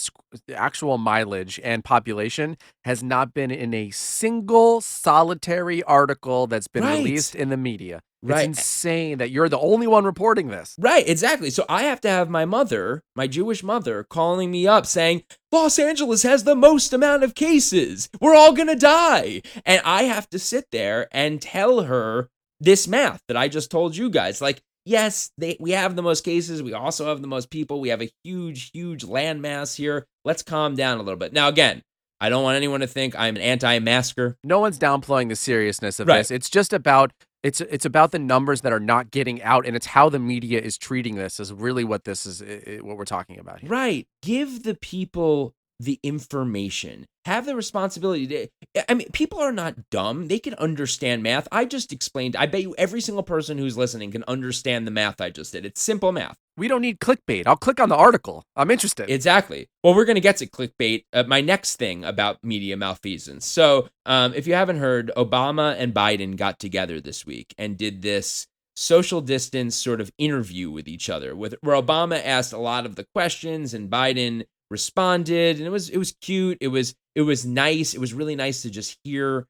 [0.53, 6.97] actual mileage and population has not been in a single solitary article that's been Right.
[6.99, 8.01] released in the media.
[8.21, 8.45] It's Right.
[8.45, 10.75] insane that you're the only one reporting this.
[10.77, 11.49] Right, exactly.
[11.49, 15.79] So I have to have my mother, my Jewish mother, calling me up saying, Los
[15.79, 18.07] Angeles has the most amount of cases.
[18.21, 19.41] We're all going to die.
[19.65, 23.95] And I have to sit there and tell her this math that I just told
[23.95, 24.41] you guys.
[24.41, 26.61] Like, yes, they, we have the most cases.
[26.63, 27.79] We also have the most people.
[27.79, 30.05] We have a huge, huge landmass here.
[30.25, 31.33] Let's calm down a little bit.
[31.33, 31.81] Now, again,
[32.21, 34.37] I don't want anyone to think I'm an anti masker.
[34.43, 36.17] No one's downplaying the seriousness of Right.
[36.17, 36.31] this.
[36.31, 39.85] It's just about it's it's about the numbers that are not getting out, and it's
[39.85, 41.39] how the media is treating this.
[41.39, 42.41] Is really what this is.
[42.83, 43.69] What we're talking about here.
[43.69, 44.05] Right.
[44.21, 47.05] Give the people the information.
[47.25, 48.47] Have the responsibility to
[48.89, 50.27] I mean, people are not dumb.
[50.27, 51.47] They can understand math.
[51.51, 52.35] I just explained.
[52.35, 55.65] I bet you every single person who's listening can understand the math I just did.
[55.65, 56.37] It's simple math.
[56.57, 57.47] We don't need clickbait.
[57.47, 58.43] I'll click on the article.
[58.55, 59.09] I'm interested.
[59.09, 59.67] Exactly.
[59.83, 61.05] Well, we're going to get to clickbait.
[61.13, 63.45] Uh, my next thing about media malfeasance.
[63.45, 68.01] So, um, if you haven't heard, Obama and Biden got together this week and did
[68.01, 72.85] this social distance sort of interview with each other, with where Obama asked a lot
[72.85, 76.58] of the questions and Biden responded, and it was it was cute.
[76.62, 77.93] It was it was nice.
[77.93, 79.45] It was really nice to just hear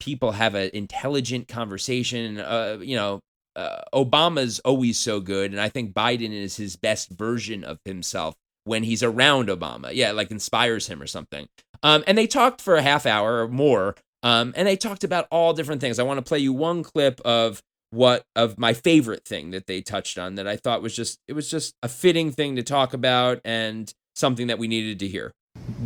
[0.00, 2.38] people have an intelligent conversation.
[2.38, 3.20] Uh, you know,
[3.56, 8.34] uh, Obama's always so good, and I think Biden is his best version of himself
[8.64, 9.90] when he's around Obama.
[9.92, 11.46] Yeah, like inspires him or something.
[11.82, 13.94] Um, and they talked for a half hour or more.
[14.22, 15.98] Um, and they talked about all different things.
[15.98, 19.80] I want to play you one clip of what of my favorite thing that they
[19.80, 22.92] touched on that I thought was just it was just a fitting thing to talk
[22.92, 25.32] about and something that we needed to hear.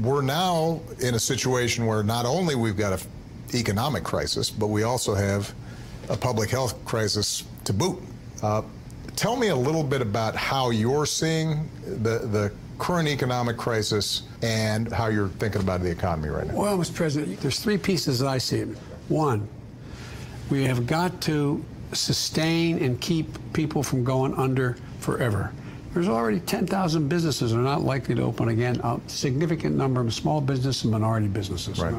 [0.01, 3.09] We're now in a situation where not only we've got an
[3.55, 5.53] economic crisis, but we also have
[6.09, 8.01] a public health crisis to boot.
[8.43, 8.63] Uh,
[9.17, 14.93] tell me a little bit about how you're seeing the, the current economic crisis and
[14.93, 16.55] how you're thinking about the economy right now.
[16.55, 16.95] Well, Mr.
[16.95, 18.63] President, there's three pieces that I see.
[19.09, 19.49] One,
[20.51, 25.53] we have got to sustain and keep people from going under forever.
[25.99, 30.15] There's already 10,000 businesses that are not likely to open again, a significant number of
[30.15, 31.81] small business and minority businesses.
[31.81, 31.93] Right.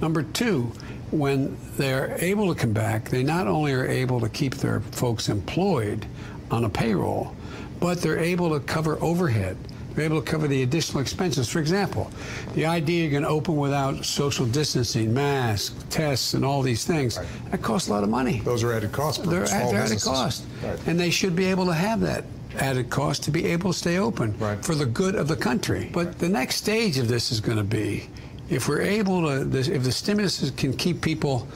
[0.00, 0.72] Number two,
[1.10, 5.28] when they're able to come back, they not only are able to keep their folks
[5.28, 6.06] employed
[6.50, 7.36] on a payroll,
[7.78, 9.58] but they're able to cover overhead.
[9.94, 11.48] They're able to cover the additional expenses.
[11.48, 12.10] For example,
[12.54, 17.18] the idea you're going to open without social distancing, masks, tests, and all these things,
[17.50, 18.40] that costs a lot of money.
[18.40, 20.08] Those are added costs They're, they're added businesses.
[20.08, 20.44] cost.
[20.62, 20.78] Right.
[20.86, 22.24] And they should be able to have that
[22.58, 24.64] added cost to be able to stay open Right.
[24.64, 25.90] for the good of the country.
[25.92, 28.08] But the next stage of this is going to be
[28.48, 31.46] if we're able to, if the stimulus can keep people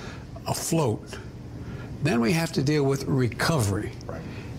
[0.47, 1.18] afloat,
[2.05, 3.90] then we have to deal with recovery.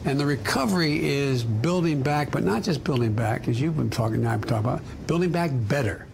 [0.05, 4.21] And the recovery is building back, but not just building back, as you've been talking,
[4.21, 6.05] now I've been talking about, building back better.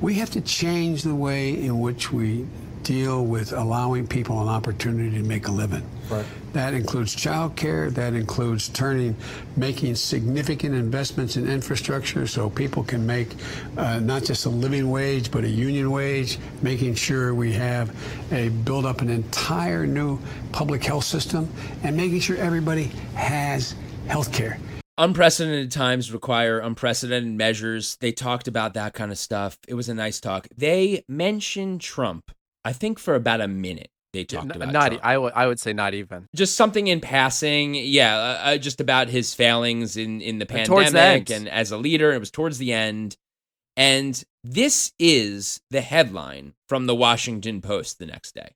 [0.00, 2.46] We have to change the way in which we
[2.82, 5.86] deal with allowing people an opportunity to make a living.
[6.10, 6.26] Right.
[6.54, 9.14] That includes child care, that includes turning,
[9.56, 13.28] making significant investments in infrastructure so people can make
[13.76, 17.94] uh, not just a living wage, but a union wage, making sure we have
[18.32, 20.18] a build up an entire new
[20.50, 21.48] public health system,
[21.84, 23.76] and making sure everybody has
[24.08, 24.58] health care.
[24.98, 27.96] unprecedented times require unprecedented measures.
[28.00, 29.58] They talked about that kind of stuff.
[29.66, 30.48] It was a nice talk.
[30.56, 32.32] They mentioned Trump,
[32.64, 33.90] I think, for about a minute.
[34.12, 34.88] They talked N- about not.
[34.88, 35.04] Trump.
[35.04, 35.32] I would.
[35.34, 36.26] I would say not even.
[36.34, 37.74] just something in passing.
[37.74, 41.48] Yeah, uh, uh, just about his failings in in the And towards the pandemic and
[41.48, 42.12] as a leader.
[42.12, 43.16] It was towards the end,
[43.76, 48.52] and this is the headline from the Washington Post the next day.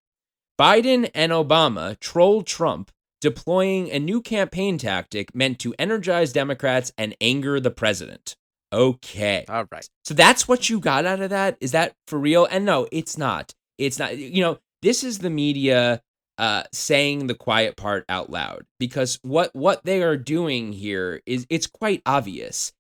[0.61, 2.91] Biden and Obama troll Trump,
[3.21, 8.37] deploying a new campaign tactic meant to energize Democrats and anger the president.
[8.73, 9.45] Okay.
[9.49, 9.89] All right.
[10.05, 11.57] So that's what you got out of that?
[11.61, 12.47] Is that for real?
[12.51, 13.55] And no, it's not.
[13.79, 14.19] It's not.
[14.19, 16.01] You know, this is the media
[16.39, 21.47] uh saying the quiet part out loud because what what they are doing here is
[21.51, 22.73] it's quite obvious.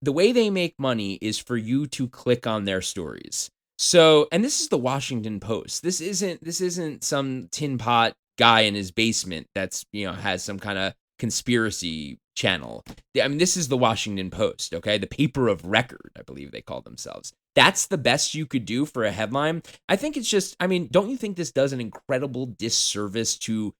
[0.00, 3.50] The way they make money is for you to click on their stories.
[3.78, 5.82] So, and this is the Washington Post.
[5.82, 10.42] This isn't this isn't some tin pot guy in his basement that's, you know, has
[10.42, 12.84] some kind of conspiracy channel.
[13.20, 14.96] I mean, this is the Washington Post, okay?
[14.98, 17.32] The paper of record, I believe they call themselves.
[17.58, 19.62] That's the best you could do for a headline.
[19.88, 23.74] I think it's just, I mean, don't you think this does an incredible disservice to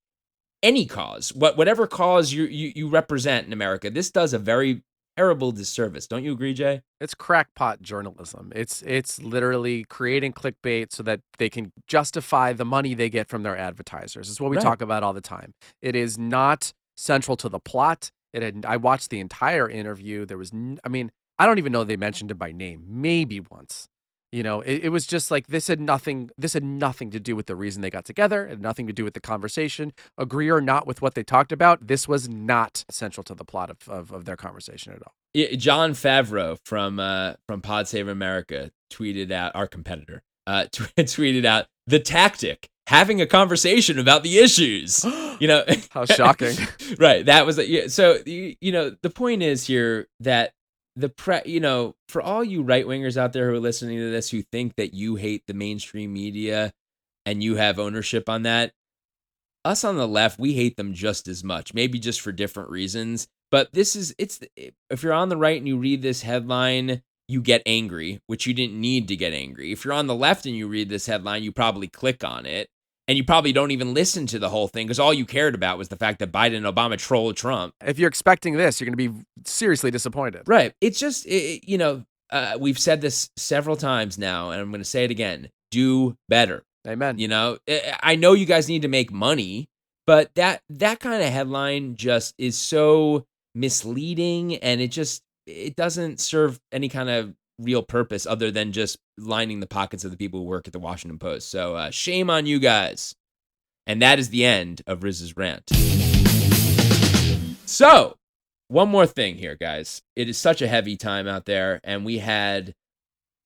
[0.62, 3.90] any cause, what whatever cause you you, you represent in America?
[3.90, 4.82] This does a very
[5.16, 6.08] terrible disservice.
[6.08, 6.82] Don't you agree, Jay?
[7.00, 8.52] It's crackpot journalism.
[8.56, 13.44] It's it's literally creating clickbait so that they can justify the money they get from
[13.44, 14.28] their advertisers.
[14.28, 14.64] It's what we Right.
[14.64, 15.54] talk about all the time.
[15.80, 18.10] It is not central to the plot.
[18.32, 20.26] It had, I watched the entire interview.
[20.26, 22.84] There was, n- I mean, I don't even know they mentioned it by name.
[22.88, 23.88] Maybe once.
[24.30, 26.30] You know, it, it was just like this had nothing.
[26.36, 28.44] This had nothing to do with the reason they got together.
[28.46, 29.92] It had nothing to do with the conversation.
[30.18, 33.70] Agree or not with what they talked about, this was not central to the plot
[33.70, 35.14] of, of, of their conversation at all.
[35.32, 40.84] Yeah, Jon Favreau from uh, from Pod Save America tweeted out our competitor uh, t-
[40.96, 45.04] tweeted out the tactic having a conversation about the issues.
[45.40, 46.56] You know, How shocking.
[46.98, 47.24] right?
[47.24, 47.86] That was yeah.
[47.86, 50.52] So you, you know the point is here that
[50.98, 54.10] the pre you know for all you right wingers out there who are listening to
[54.10, 56.72] this who think that you hate the mainstream media
[57.24, 58.72] and you have ownership on that
[59.64, 63.28] us on the left we hate them just as much maybe just for different reasons
[63.50, 64.40] but this is it's
[64.90, 68.54] if you're on the right and you read this headline you get angry which you
[68.54, 69.70] didn't need to get angry.
[69.70, 72.68] If you're on the left and you read this headline you probably click on it
[73.08, 75.78] and you probably don't even listen to the whole thing because all you cared about
[75.78, 78.96] was the fact that Biden and Obama trolled Trump if you're expecting this, you're going
[78.98, 80.42] to be seriously disappointed.
[80.46, 80.74] Right.
[80.80, 84.80] It's just, it, you know, uh, we've said this several times now, and I'm going
[84.80, 86.62] to say it again do better.
[86.86, 87.18] Amen.
[87.18, 89.68] You know, I- I know you guys need to make money,
[90.06, 96.20] but that that kind of headline just is so misleading and it just it doesn't
[96.20, 100.40] serve any kind of real purpose other than just lining the pockets of the people
[100.40, 101.50] who work at the Washington Post.
[101.50, 103.14] So uh, shame on you guys.
[103.86, 105.70] And that is the end of Riz's rant.
[107.64, 108.16] So,
[108.68, 110.02] one more thing here, guys.
[110.14, 112.74] It is such a heavy time out there, and we had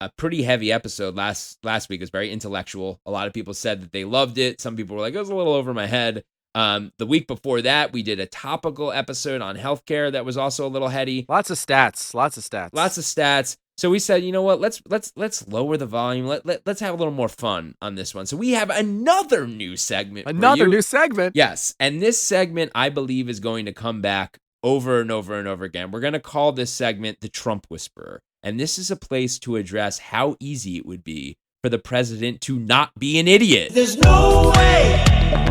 [0.00, 2.00] a pretty heavy episode last last week.
[2.00, 3.00] It was very intellectual.
[3.06, 4.60] A lot of people said that they loved it.
[4.60, 6.24] Some people were like, it was a little over my head.
[6.54, 10.66] Um, the week before that, we did a topical episode on healthcare that was also
[10.66, 11.24] a little heady.
[11.28, 12.14] Lots of stats.
[12.14, 12.70] Lots of stats.
[12.72, 13.56] Lots of stats.
[13.78, 14.60] So we said, you know what?
[14.60, 16.26] Let's let's let's lower the volume.
[16.26, 18.26] Let, let let's have a little more fun on this one.
[18.26, 20.26] So we have another new segment.
[20.26, 21.34] Another new segment.
[21.34, 25.48] Yes, and this segment I believe is going to come back over and over and
[25.48, 25.90] over again.
[25.90, 28.20] We're going to call this segment the Trump Whisperer.
[28.44, 32.40] And this is a place to address how easy it would be for the president
[32.42, 33.70] to not be an idiot.
[33.72, 35.04] There's no way,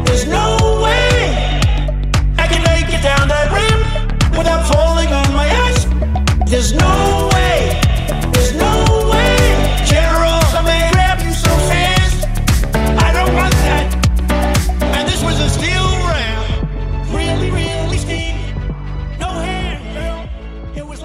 [0.06, 1.60] there's no way
[2.38, 5.86] I can make it down that ramp without falling on my ass.
[6.50, 7.51] There's no way,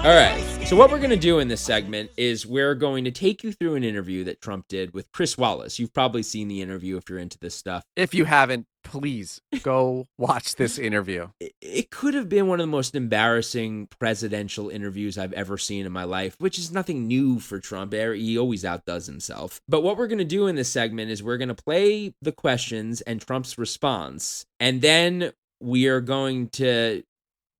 [0.07, 0.41] All right.
[0.65, 3.51] So what we're going to do in this segment is we're going to take you
[3.51, 5.79] through an interview that Trump did with Chris Wallace.
[5.79, 7.83] You've probably seen the interview if you're into this stuff.
[7.97, 11.27] If you haven't, please go watch this interview.
[11.41, 15.91] It- could have been one of the most embarrassing presidential interviews I've ever seen in
[15.91, 17.91] my life, which is nothing new for Trump.
[17.91, 19.59] He always outdoes himself.
[19.67, 22.31] But what we're going to do in this segment is we're going to play the
[22.31, 27.03] questions and Trump's response, and then we are going to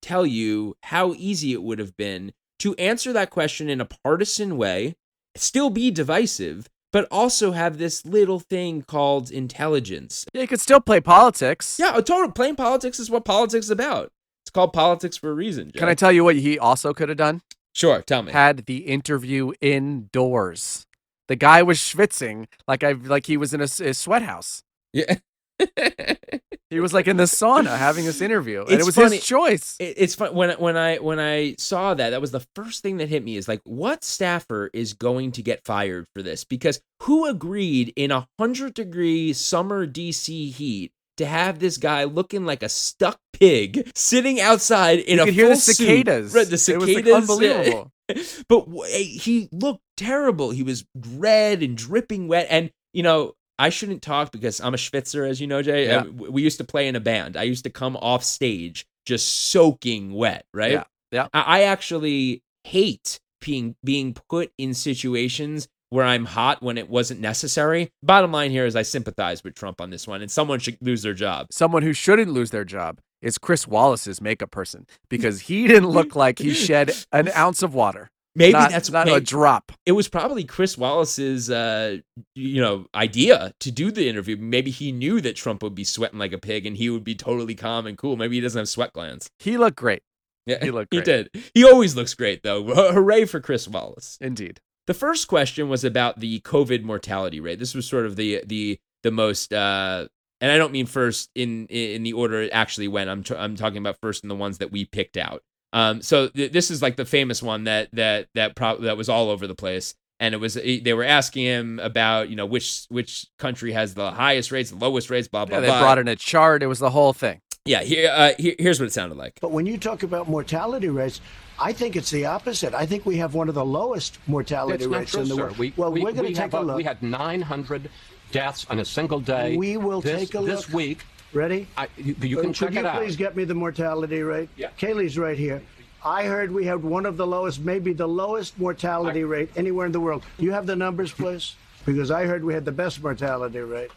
[0.01, 4.57] tell you how easy it would have been to answer that question in a partisan
[4.57, 4.95] way,
[5.35, 10.25] still be divisive, but also have this little thing called intelligence.
[10.33, 11.77] Yeah, you could still play politics.
[11.79, 14.11] Yeah, a total playing politics is what politics is about.
[14.43, 15.71] It's called politics for a reason.
[15.71, 17.41] Can I tell you what he also could have done?
[17.73, 18.31] Sure, tell me.
[18.31, 20.87] Had the interview indoors.
[21.27, 24.63] The guy was schwitzing like I like he was in a, sweat house.
[24.93, 25.17] yeah.
[26.69, 29.15] He was like in the sauna having this interview, and It's it was funny.
[29.15, 29.77] his choice.
[29.79, 32.97] It- it's fun when when I when I saw that that was the first thing
[32.97, 36.81] that hit me is like what staffer is going to get fired for this because
[37.03, 42.61] who agreed in a hundred degree summer DC heat to have this guy looking like
[42.61, 45.77] a stuck pig sitting outside in you a could hear the suit.
[45.77, 46.33] cicadas.
[46.33, 47.91] right the It was, cicadas like, unbelievable.
[48.49, 50.51] but eh, he looked terrible.
[50.51, 52.47] He was red and dripping wet.
[52.49, 55.87] And, you know, I shouldn't talk because I'm a schwitzer, as you know, Jay.
[55.87, 56.01] Yeah.
[56.01, 57.35] Uh, we used to play in a band.
[57.37, 60.73] I used to come off stage just soaking wet, right?
[60.73, 61.27] Yeah, yeah.
[61.33, 67.21] I, I actually hate being being put in situations where I'm hot when it wasn't
[67.21, 67.89] necessary.
[68.03, 71.01] Bottom line here is I sympathize with Trump on this one, and someone should lose
[71.01, 71.47] their job.
[71.51, 76.15] Someone who shouldn't lose their job is Chris Wallace's makeup person because he didn't look
[76.15, 78.11] like he shed an ounce of water.
[78.37, 79.71] Maybe not, that's not a maybe- drop.
[79.85, 81.97] it was probably Chris Wallace's uh
[82.35, 84.37] you know idea to do the interview.
[84.37, 87.15] Maybe he knew that Trump would be sweating like a pig and he would be
[87.15, 88.15] totally calm and cool.
[88.15, 89.29] Maybe he doesn't have sweat glands.
[89.39, 90.03] He looked great,
[90.45, 91.05] Yeah, He looked Great.
[91.07, 91.29] He did.
[91.53, 92.63] He always looks great though.
[92.93, 94.17] Hooray for Chris Wallace.
[94.21, 94.59] indeed.
[94.85, 97.59] The first question was about the COVID mortality rate.
[97.59, 100.07] This was sort of the the the most uh
[100.39, 103.09] and I don't mean first in in the order it actually went.
[103.09, 105.41] I'm I'm talking about first in the ones that we picked out.
[105.73, 109.09] Um, so th- this is like the famous one that that that pro- that was
[109.09, 112.85] all over the place, and it was they were asking him about you know which
[112.89, 115.81] which country has the highest rates, the lowest rates, blah blah Yeah, they blah.
[115.81, 116.63] brought in a chart.
[116.63, 117.41] It was the whole thing.
[117.65, 119.37] yeah, here, uh, here here's what it sounded like.
[119.41, 121.19] But when you talk about mortality rates,
[121.59, 122.73] I think it's the opposite.
[122.73, 125.41] I think we have one of the lowest mortality It's rates true, in the sir.
[125.43, 125.57] world.
[125.57, 126.77] We, well, we, are going we to take have a look.
[126.77, 127.89] We had 900
[128.31, 129.57] deaths on a single day.
[129.57, 130.47] We will this, take a look.
[130.49, 130.99] This week.
[131.33, 131.67] Ready?
[131.77, 132.93] I, you, you can Could check you it out.
[132.93, 134.49] Could you please get me the mortality rate?
[134.55, 134.69] Yeah.
[134.77, 135.61] Kayleigh's right here.
[136.03, 139.91] I heard we had one of the lowest, maybe the lowest mortality rate anywhere in
[139.91, 140.23] the world.
[140.37, 141.55] You have the numbers, please?
[141.85, 143.91] Because I heard we had the best mortality rate.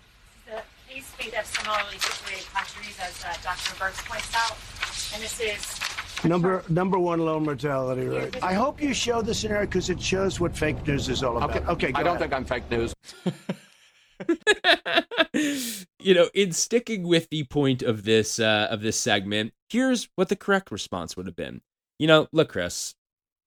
[0.47, 0.63] The
[0.93, 3.75] case speed of similarly situated countries, as uh, Dr.
[3.77, 4.57] Birx points out,
[5.15, 8.43] and this is Number number one low mortality rate.
[8.43, 11.51] I hope you show the scenario because it shows what fake news is all about.
[11.51, 12.21] Okay, Okay, go I don't ahead.
[12.31, 12.93] think I'm fake news.
[15.99, 20.29] you know, in sticking with the point of this uh, of this segment, here's what
[20.29, 21.61] the correct response would have been.
[21.99, 22.95] You know, look, Chris,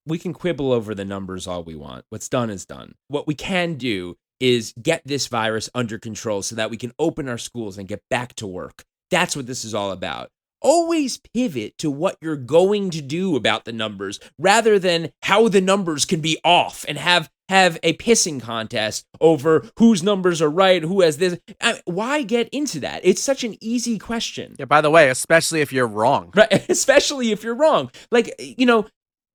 [0.06, 2.06] we can quibble over the numbers all we want.
[2.10, 2.96] What's done is done.
[3.08, 7.30] What we can do is get this virus under control so that we can open
[7.30, 8.84] our schools and get back to work.
[9.10, 10.30] That's what this is all about.
[10.64, 15.62] Always pivot to what you're going to do about the numbers rather than how the
[15.62, 20.82] numbers can be off and have have a pissing contest over whose numbers are right,
[20.82, 21.38] who has this.
[21.62, 23.02] I, why get into that?
[23.04, 24.56] It's such an easy question.
[24.58, 26.32] Yeah, by the way, especially if you're wrong.
[26.36, 27.92] Right, especially if you're wrong.
[28.12, 28.88] Like, you know,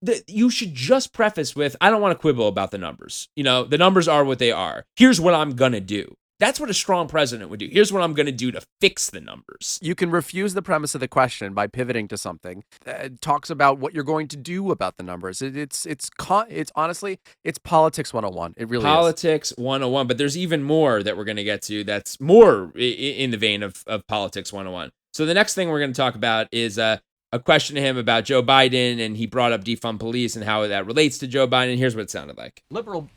[0.03, 3.29] the, you should just preface with, I don't want to quibble about the numbers.
[3.37, 4.85] You know, the numbers are what they are.
[4.97, 6.15] Here's what I'm going to do.
[6.41, 7.69] That's what a strong president would do.
[7.71, 9.79] Here's what I'm going to do to fix the numbers.
[9.83, 13.79] You can refuse the premise of the question by pivoting to something that talks about
[13.79, 15.43] what you're going to do about the numbers.
[15.43, 18.55] It, it's it's con- it's honestly it's politics 101.
[18.57, 19.57] It really politics is.
[19.57, 22.79] Politics 101, but there's even more that we're going to get to that's more i-
[22.79, 24.91] i- in the vein of, of Politics 101.
[25.13, 26.99] So the next thing we're going to talk about is uh,
[27.33, 30.65] a question to him about Joe Biden, and he brought up defund police and how
[30.69, 31.77] that relates to Joe Biden.
[31.79, 32.63] Here's what it sounded like.
[32.71, 33.09] Liberal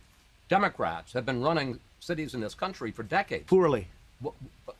[0.50, 3.46] Democrats have been running cities in this country for decades.
[3.48, 3.88] Poorly.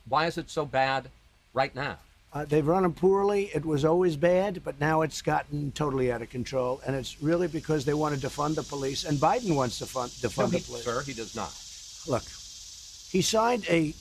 [0.10, 1.08] Why is it so bad
[1.54, 1.98] right now?
[2.34, 3.52] Uh, they've run them poorly.
[3.54, 6.82] It was always bad, but now it's gotten totally out of control.
[6.86, 10.12] And it's really because they want to defund the police, and Biden wants to fund,
[10.12, 10.84] defund No, the police.
[10.84, 11.54] sir, he does not.
[12.08, 12.24] Look,
[13.12, 13.94] he signed a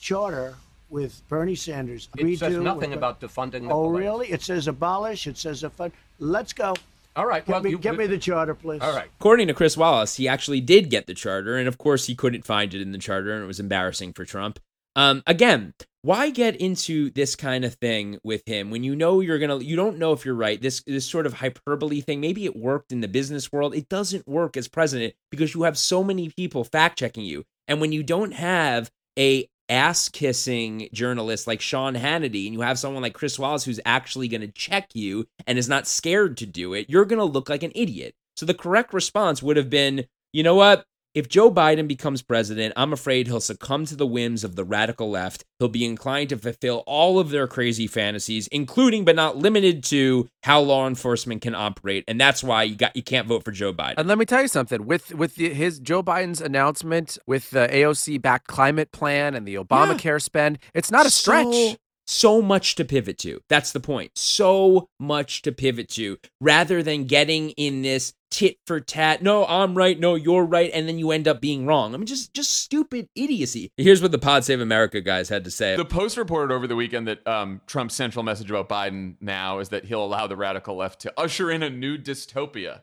[0.00, 0.54] charter
[0.90, 2.08] with Bernie Sanders.
[2.16, 4.00] It says nothing about defunding the Oh, police.
[4.00, 4.28] really?
[4.28, 5.26] It says abolish.
[5.26, 5.92] It says a fund.
[6.18, 6.74] Let's go.
[7.18, 7.44] All right.
[7.44, 8.80] Get, well, me, you, get me the charter, please.
[8.80, 9.10] All right.
[9.18, 12.46] According to Chris Wallace, he actually did get the charter, and of course, he couldn't
[12.46, 14.60] find it in the charter, and it was embarrassing for Trump.
[14.94, 19.40] Um, again, why get into this kind of thing with him when you know you're
[19.40, 19.58] gonna?
[19.58, 20.62] You don't know if you're right.
[20.62, 22.20] This this sort of hyperbole thing.
[22.20, 23.74] Maybe it worked in the business world.
[23.74, 27.80] It doesn't work as president because you have so many people fact checking you, and
[27.80, 33.02] when you don't have a ass kissing journalist like Sean Hannity, and you have someone
[33.02, 36.74] like Chris Wallace who's actually going to check you and is not scared to do
[36.74, 38.14] it, you're going to look like an idiot.
[38.36, 40.84] So the correct response would have been, you know what?
[41.14, 45.10] If Joe Biden becomes president, I'm afraid he'll succumb to the whims of the radical
[45.10, 45.44] left.
[45.58, 50.28] He'll be inclined to fulfill all of their crazy fantasies, including but not limited to
[50.42, 53.72] how law enforcement can operate, and that's why you got you can't vote for Joe
[53.72, 53.94] Biden.
[53.96, 57.68] And let me tell you something with with the, his Joe Biden's announcement with the
[57.68, 61.46] AOC backed climate plan and the Obamacare spend, it's not a stretch.
[61.46, 61.76] So,
[62.08, 63.40] so much to pivot to.
[63.48, 64.12] That's the point.
[64.16, 69.22] So much to pivot to rather than getting in this tit for tat.
[69.22, 69.98] No, I'm right.
[69.98, 70.70] No, you're right.
[70.72, 71.94] And then you end up being wrong.
[71.94, 73.70] I mean, just just stupid idiocy.
[73.76, 75.76] Here's what the Pod Save America guys had to say.
[75.76, 79.68] The Post reported over the weekend that um, Trump's central message about Biden now is
[79.68, 82.80] that he'll allow the radical left to usher in a new dystopia.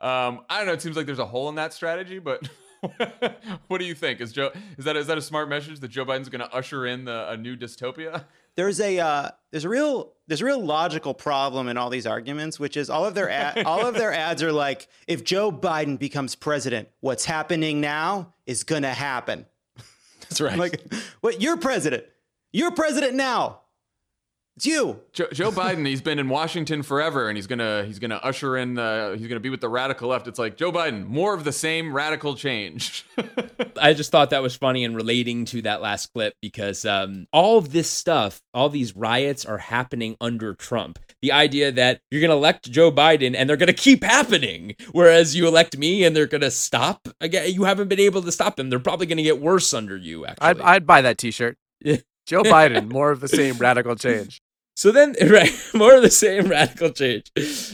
[0.00, 0.72] Um, I don't know.
[0.72, 2.48] It seems like there's a hole in that strategy, but
[3.68, 4.20] what do you think?
[4.20, 6.86] Is Joe is that is that a smart message that Joe Biden's going to usher
[6.86, 8.24] in the, a new dystopia?
[8.56, 12.58] There's a uh, there's a real there's a real logical problem in all these arguments,
[12.58, 15.98] which is all of their ad, all of their ads are like, if Joe Biden
[15.98, 19.46] becomes president, what's happening now is gonna happen.
[20.20, 20.58] That's right.
[20.58, 20.80] like,
[21.20, 21.40] what?
[21.40, 22.04] You're president.
[22.52, 23.60] You're president now.
[24.56, 25.00] It's you.
[25.12, 28.74] Joe, Joe Biden, he's been in Washington forever, and he's gonna he's gonna usher in
[28.74, 30.28] the he's gonna be with the radical left.
[30.28, 33.04] It's like Joe Biden, more of the same radical change.
[33.80, 37.58] I just thought that was funny and relating to that last clip because um, all
[37.58, 40.98] of this stuff, all these riots are happening under Trump.
[41.22, 44.76] The idea that you're going to elect Joe Biden and they're going to keep happening,
[44.92, 47.08] whereas you elect me and they're going to stop.
[47.20, 48.70] Again, you haven't been able to stop them.
[48.70, 50.26] They're probably going to get worse under you.
[50.26, 51.58] Actually, I'd, I'd buy that T-shirt.
[52.26, 54.40] Joe Biden, more of the same radical change.
[54.76, 57.30] So then, right, more of the same radical change.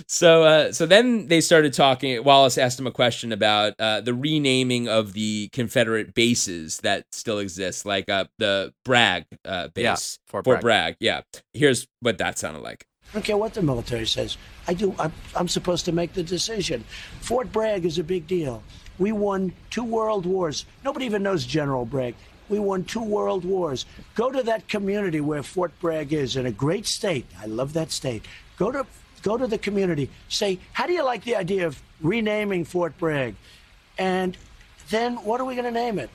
[0.06, 2.22] So, uh, so then they started talking.
[2.22, 7.38] Wallace asked him a question about uh, the renaming of the Confederate bases that still
[7.38, 10.60] exist, like uh, the Bragg uh, base, Yeah, Fort Bragg.
[10.60, 10.96] Bragg.
[11.00, 11.22] Yeah,
[11.54, 12.84] here's what that sounded like.
[13.10, 14.36] I don't care what the military says.
[14.68, 14.94] I do.
[14.98, 16.84] I'm, I'm supposed to make the decision.
[17.20, 18.62] Fort Bragg is a big deal.
[18.98, 20.66] We won two world wars.
[20.84, 22.14] Nobody even knows General Bragg.
[22.50, 23.86] We won two world wars.
[24.16, 27.24] Go to that community where Fort Bragg is in a great state.
[27.40, 28.26] I love that state.
[28.58, 28.84] Go to
[29.22, 30.10] go to the community.
[30.28, 33.36] Say, how do you like the idea of renaming Fort Bragg?
[33.98, 34.36] And
[34.90, 36.10] then what are we going to name it?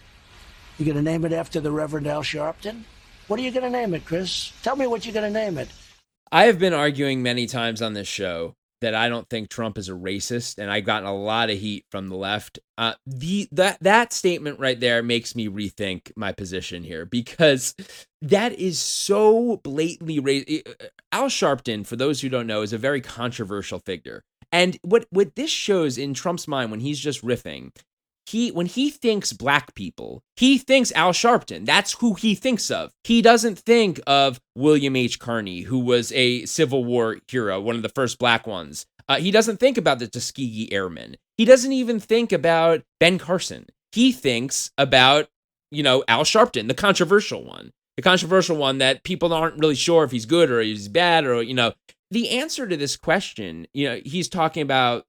[0.78, 2.84] You going to name it after the Reverend Al Sharpton?
[3.28, 4.52] What are you going to name it, Chris?
[4.62, 5.70] Tell me what you're going to name it.
[6.32, 9.90] I have been arguing many times on this show that I don't think Trump is
[9.90, 12.60] a racist, and I've gotten a lot of heat from the left.
[12.78, 17.74] Uh, the that that statement right there makes me rethink my position here because
[18.22, 20.50] that is so blatantly racist.
[20.50, 24.24] Eh, eh, eh, Al Sharpton, for those who don't know, is a very controversial figure,
[24.52, 27.72] and what what this shows in Trump's mind when he's just riffing.
[28.26, 31.66] He when he thinks black people, he thinks Al Sharpton.
[31.66, 32.92] That's who he thinks of.
[33.04, 35.20] He doesn't think of William H.
[35.20, 38.86] Carney, who was a Civil War hero, one of the first black ones.
[39.08, 41.18] Uh, he doesn't think about the Tuskegee Airmen.
[41.38, 43.68] He doesn't even think about Ben Carson.
[43.92, 45.28] He thinks about,
[45.70, 50.04] you know, Al Sharpton, the controversial one, the controversial one that people aren't really sure
[50.04, 51.74] if he's good or he's bad or, you know,
[52.12, 55.06] the answer to this question, you know, he's talking about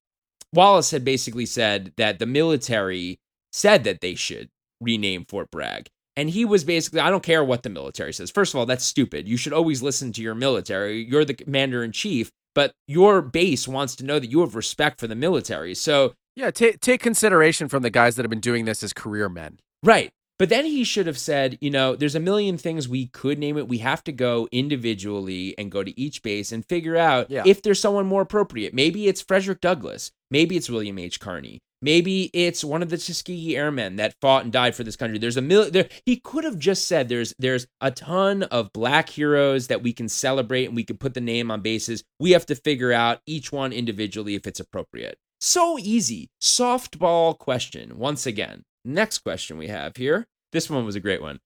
[0.56, 3.18] Wallace had basically said that the military
[3.52, 4.48] said that they should
[4.80, 5.86] rename Fort Bragg.
[6.16, 8.30] And he was basically, I don't care what the military says.
[8.30, 9.28] First of all, that's stupid.
[9.28, 11.04] You should always listen to your military.
[11.04, 14.98] You're the commander in chief, but your base wants to know that you have respect
[14.98, 15.74] for the military.
[15.74, 19.28] So, Yeah, take take consideration from the guys that have been doing this as career
[19.28, 19.60] men.
[19.82, 20.10] right.
[20.38, 23.56] But then he should have said, you know, there's a million things we could name
[23.56, 23.68] it.
[23.68, 27.42] We have to go individually and go to each base and figure out Yeah.
[27.46, 28.74] if there's someone more appropriate.
[28.74, 30.10] Maybe it's Frederick Douglass.
[30.30, 31.20] Maybe it's William H.
[31.20, 31.60] Carney.
[31.82, 35.18] Maybe it's one of the Tuskegee Airmen that fought and died for this country.
[35.18, 35.72] There's a million.
[35.72, 35.88] there.
[36.06, 40.08] He could have just said there's there's a ton of black heroes that we can
[40.08, 42.02] celebrate and we can put the name on bases.
[42.18, 45.18] We have to figure out each one individually if it's appropriate.
[45.38, 46.28] So easy.
[46.42, 48.62] Softball question once again.
[48.88, 50.28] Next question we have here.
[50.52, 51.40] This one was a great one.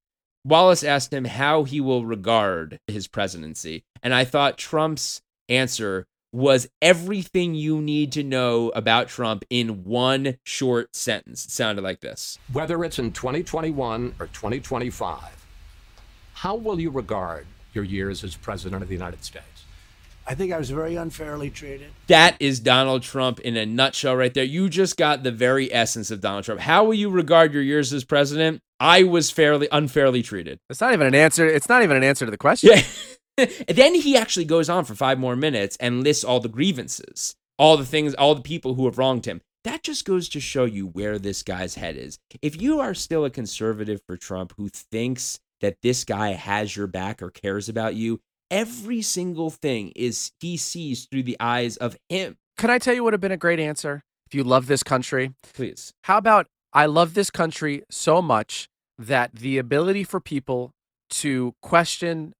[0.45, 6.69] Wallace asked him how he will regard his presidency, and I thought Trump's answer was
[6.83, 11.47] everything you need to know about Trump in one short sentence.
[11.47, 12.39] It sounded like this.
[12.53, 15.47] Whether it's in 2021 or 2025,
[16.35, 19.50] how will you regard your years as president of the United States?
[20.31, 21.91] I think I was very unfairly treated.
[22.07, 24.45] That is Donald Trump in a nutshell right there.
[24.45, 26.61] You just got the very essence of Donald Trump.
[26.61, 28.61] How will you regard your years as president?
[28.79, 30.61] I was fairly unfairly treated.
[30.69, 31.49] It's not even an answer.
[31.49, 32.71] It's not even an answer to the question.
[32.71, 33.47] Yeah.
[33.69, 37.77] Then he actually goes on for five more minutes and lists all the grievances, all
[37.77, 39.41] the things, all the people who have wronged him.
[39.65, 42.19] That just goes to show you where this guy's head is.
[42.43, 46.87] If you are still a conservative for Trump who thinks that this guy has your
[46.87, 48.21] back or cares about you,
[48.51, 52.37] every single thing is he sees through the eyes of him.
[52.59, 54.83] Can I tell you what would have been a great answer if you love this
[54.83, 55.33] country?
[55.55, 55.93] Please.
[56.05, 60.73] How about I love this country so much that the ability for people
[61.11, 62.33] to question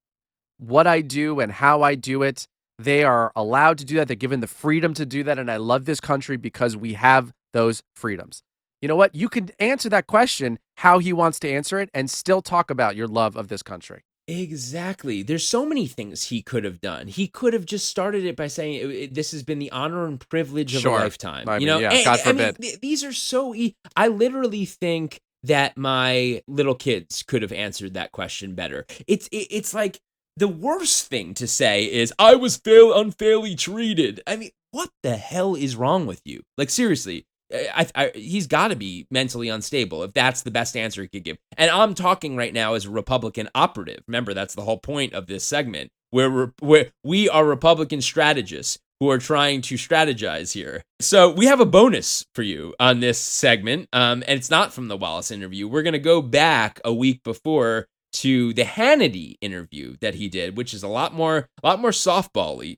[0.57, 2.47] what I do and how I do it,
[2.77, 4.07] they are allowed to do that.
[4.07, 5.39] They're given the freedom to do that.
[5.39, 8.43] And I love this country because we have those freedoms.
[8.81, 9.13] You know what?
[9.13, 12.95] You can answer that question how he wants to answer it and still talk about
[12.95, 14.03] your love of this country.
[14.27, 15.23] Exactly.
[15.23, 17.07] There's so many things he could have done.
[17.07, 20.05] He could have just started it by saying "It- it- this has been the honor
[20.07, 20.97] and privilege of Sure.
[20.97, 21.49] a lifetime.
[21.49, 22.61] I you mean, know, yeah, And- God I mean, forbid.
[22.61, 23.53] th- these are so.
[23.55, 28.85] E- I literally think that my little kids could have answered that question better.
[29.07, 29.99] It's it, it's like
[30.37, 34.21] the worst thing to say is I was fail unfairly treated.
[34.27, 36.43] I mean, what the hell is wrong with you?
[36.57, 41.01] Like seriously, I, I, he's got to be mentally unstable if that's the best answer
[41.01, 41.37] he could give.
[41.57, 44.03] And I'm talking right now as a Republican operative.
[44.07, 49.09] Remember, that's the whole point of this segment, where where we are Republican strategists who
[49.09, 50.83] are trying to strategize here.
[50.99, 54.89] So we have a bonus for you on this segment, um, and it's not from
[54.89, 55.67] the Wallace interview.
[55.67, 60.73] We're gonna go back a week before to the Hannity interview that he did, which
[60.73, 62.77] is a lot more, a lot more softball-y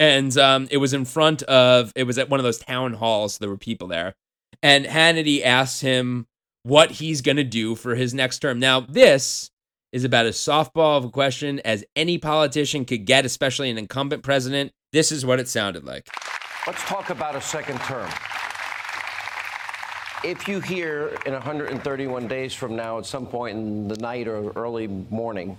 [0.00, 3.38] and um, it was in front of it was at one of those town halls
[3.38, 4.14] there were people there.
[4.62, 6.26] And hannity asked him
[6.62, 8.58] what he's going to do for his next term.
[8.58, 9.50] Now this
[9.92, 14.22] is about as softball of a question as any politician could get especially an incumbent
[14.22, 14.72] president.
[14.92, 16.08] This is what it sounded like.
[16.66, 18.10] Let's talk about a second term.
[20.24, 24.50] If you hear in 131 days from now, at some point in the night or
[24.52, 25.56] early morning,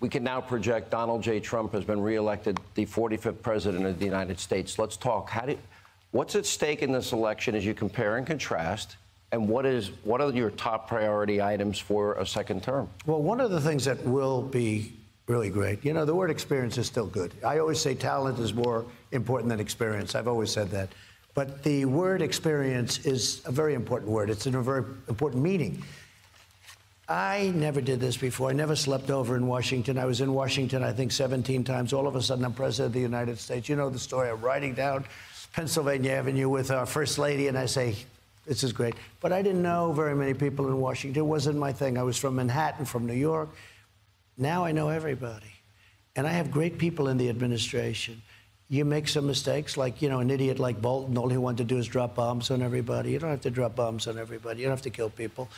[0.00, 1.40] we can now project Donald J.
[1.40, 4.78] Trump has been reelected the 45th president of the United States.
[4.78, 5.28] Let's talk.
[5.30, 5.58] How did,
[6.12, 8.96] what's at stake in this election as you compare and contrast?
[9.30, 12.88] And what is what are your top priority items for a second term?
[13.04, 14.94] Well, one of the things that will be
[15.26, 17.34] really great, you know, the word experience is still good.
[17.44, 20.14] I always say talent is more important than experience.
[20.14, 20.88] I've always said that.
[21.34, 24.30] But the word experience is a very important word.
[24.30, 25.84] It's in a very important meaning.
[27.08, 28.50] I never did this before.
[28.50, 29.96] I never slept over in Washington.
[29.96, 31.94] I was in Washington, I think, 17 times.
[31.94, 33.66] All of a sudden, I'm president of the United States.
[33.66, 34.28] You know the story.
[34.28, 35.06] I'm riding down
[35.54, 37.96] Pennsylvania Avenue with our first lady, and I say,
[38.46, 38.94] this is great.
[39.20, 41.22] But I didn't know very many people in Washington.
[41.22, 41.96] It wasn't my thing.
[41.96, 43.48] I was from Manhattan, from New York.
[44.36, 45.52] Now I know everybody.
[46.14, 48.20] And I have great people in the administration.
[48.68, 51.64] You make some mistakes, like, you know, an idiot like Bolton, all he wanted to
[51.64, 53.12] do is drop bombs on everybody.
[53.12, 54.60] You don't have to drop bombs on everybody.
[54.60, 55.48] You don't have to kill people.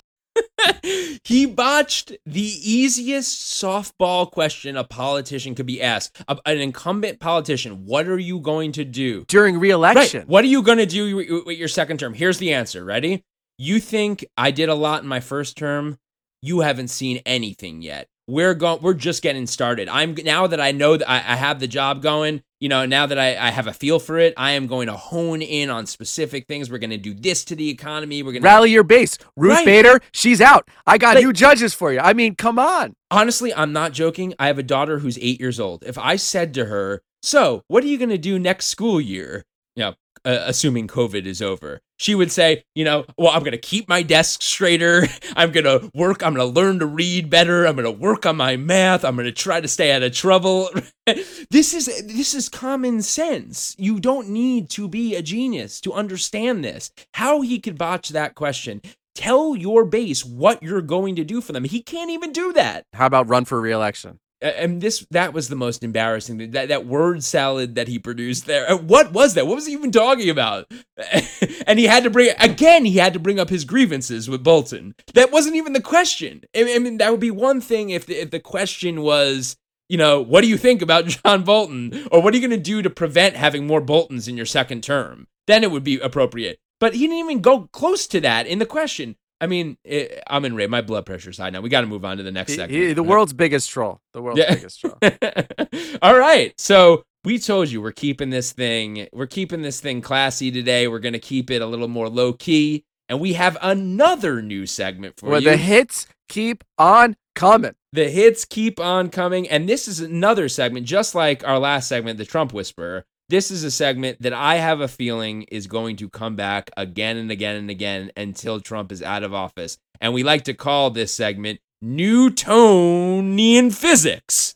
[1.24, 6.20] he botched the easiest softball question a politician could be asked.
[6.28, 10.20] A- An incumbent politician, what are you going to do during reelection?
[10.20, 10.28] Right.
[10.28, 12.14] What are you going to do with- your second term?
[12.14, 12.84] Here's the answer.
[12.84, 13.22] Ready?
[13.58, 15.98] You think I did a lot in my first term?
[16.42, 18.08] You haven't seen anything yet.
[18.26, 18.80] We're going.
[18.80, 19.88] We're just getting started.
[19.88, 22.42] I'm now that I know that I, I have the job going.
[22.61, 24.92] You know, now that I, I have a feel for it, I am going to
[24.92, 26.70] hone in on specific things.
[26.70, 28.22] We're going to do this to the economy.
[28.22, 29.16] We're going to Rally your base.
[29.34, 29.64] Ruth Right.
[29.64, 30.68] Bader, she's out.
[30.86, 32.00] I got Like- new judges for you.
[32.00, 32.94] I mean, come on.
[33.11, 34.34] Honestly, I'm not joking.
[34.38, 35.82] I have a daughter who's eight years old.
[35.86, 39.44] If I said to her, "So, what are you going to do next school year?"
[39.74, 39.88] You know,
[40.26, 43.86] uh, assuming COVID is over, she would say, "You know, well, I'm going to keep
[43.86, 45.07] my desk straighter.
[45.36, 46.22] I'm going to work.
[46.24, 47.66] I'm going to learn to read better.
[47.66, 49.05] I'm going to work on my math.
[49.05, 50.70] I'm going to try to stay out of trouble."
[51.51, 53.76] this is this is common sense.
[53.78, 56.90] You don't need to be a genius to understand this.
[57.14, 58.80] How he could botch that question.
[59.14, 61.64] tell your base what you're going to do for them.
[61.64, 62.84] He can't even do that.
[62.94, 64.18] How about run for reelection?
[64.43, 66.51] And this that was the most embarrassing.
[66.53, 68.70] That that word salad that he produced there.
[68.70, 69.47] Uh, What was that?
[69.47, 70.70] What was he even talking about?
[71.66, 72.84] and he had to bring again.
[72.84, 74.95] He had to bring up his grievances with Bolton.
[75.14, 76.43] That wasn't even the question.
[76.57, 79.57] I mean, that would be one thing if the, if the question was,
[79.91, 82.62] you know, what do you think about John Bolton, or what are you going to
[82.64, 85.26] do to prevent having more Boltons in your second term?
[85.47, 86.59] Then it would be appropriate.
[86.78, 89.16] But he didn't even go close to that in the question.
[89.41, 90.68] I mean, it, I'm in rage.
[90.68, 91.61] My blood pressure's high now.
[91.61, 92.72] We got to move on to the next segment.
[92.72, 94.01] he- the world's biggest troll.
[94.12, 94.55] The world's Yeah.
[94.55, 94.99] biggest troll.
[96.03, 96.53] All right.
[96.59, 100.88] So we told you we're keeping this thing, we're keeping this thing classy today.
[100.88, 102.84] We're gonna keep it a little more low key.
[103.09, 105.51] And we have another new segment for Where you.
[105.51, 107.74] the hits keep on coming.
[107.93, 109.49] The hits keep on coming.
[109.49, 113.05] And this is another segment, just like our last segment, The Trump Whisperer.
[113.31, 117.16] This is a segment that I have a feeling is going to come back again
[117.16, 119.78] and again and again until Trump is out of office.
[120.01, 124.53] And we like to call this segment Newtonian Physics.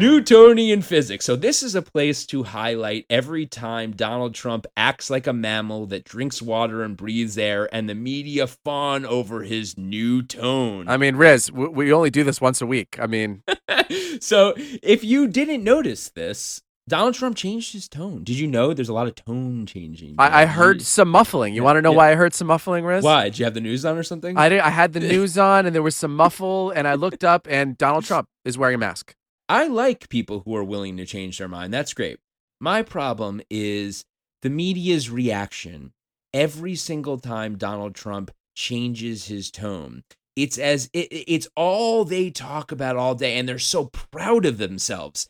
[0.00, 1.26] Newtonian physics.
[1.26, 5.84] So, this is a place to highlight every time Donald Trump acts like a mammal
[5.86, 10.88] that drinks water and breathes air, and the media fawn over his new tone.
[10.88, 12.98] I mean, Riz, we only do this once a week.
[12.98, 13.42] I mean,
[14.20, 18.24] so, if you didn't notice this, Donald Trump changed his tone.
[18.24, 20.16] Did you know there's a lot of tone changing?
[20.18, 21.54] I, I heard some muffling.
[21.54, 21.96] You Yeah, want to know yeah.
[21.98, 23.04] why I heard some muffling, Riz?
[23.04, 23.24] Why?
[23.24, 24.36] Did you have the news on or something?
[24.38, 24.60] I did.
[24.60, 27.76] I had the news on, and there was some muffle, and I looked up, and
[27.76, 29.14] Donald Trump is wearing a mask.
[29.50, 31.74] I like people who are willing to change their mind.
[31.74, 32.20] That's great.
[32.60, 34.04] My problem is
[34.42, 35.92] the media's reaction
[36.32, 40.04] every single time Donald Trump changes his tone.
[40.36, 44.58] It's as it, it's all they talk about all day, and they're so proud of
[44.58, 45.28] themselves,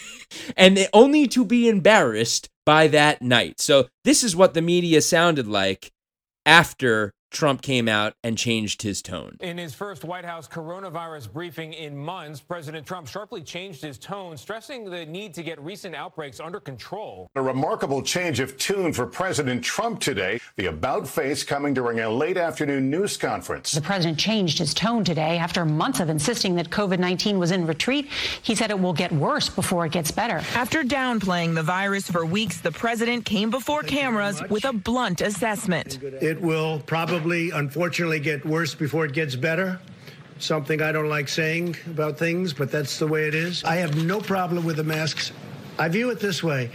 [0.56, 3.60] and only to be embarrassed by that night.
[3.60, 5.92] So this is what the media sounded like
[6.46, 9.36] after Trump came out and changed his tone.
[9.40, 14.36] In his first White House coronavirus briefing in months, President Trump sharply changed his tone,
[14.36, 17.30] stressing the need to get recent outbreaks under control.
[17.34, 20.40] A remarkable change of tune for President Trump today.
[20.56, 23.72] The about face coming during a late afternoon news conference.
[23.72, 27.66] The president changed his tone today after months of insisting that COVID 19 was in
[27.66, 28.08] retreat.
[28.42, 30.42] He said it will get worse before it gets better.
[30.54, 36.02] After downplaying the virus for weeks, the president came before cameras with a blunt assessment.
[36.02, 39.80] It will probably, unfortunately, get worse before it gets better.
[40.38, 43.64] Something I don't like saying about things, but that's the way it is.
[43.64, 45.32] I have no problem with the masks.
[45.78, 46.70] I view it this way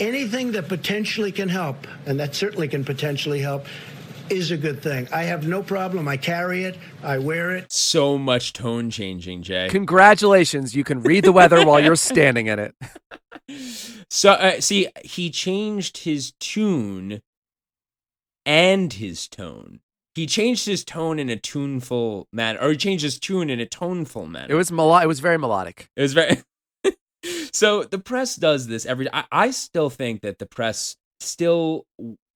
[0.00, 3.66] anything that potentially can help, and that certainly can potentially help,
[4.30, 5.06] is a good thing.
[5.12, 6.08] I have no problem.
[6.08, 7.70] I carry it, I wear it.
[7.70, 9.68] So much tone changing, Jay.
[9.70, 12.74] Congratulations, you can read the weather while you're standing in it.
[14.08, 17.22] So, uh, see, he changed his tune
[18.44, 19.80] and his tone.
[20.14, 23.66] He changed his tone in a tuneful manner, or he changed his tune in a
[23.66, 24.52] toneful manner.
[24.52, 25.88] It was melo- It was very melodic.
[25.96, 26.42] It was very.
[27.52, 29.08] so the press does this every.
[29.12, 31.86] I, I still think that the press still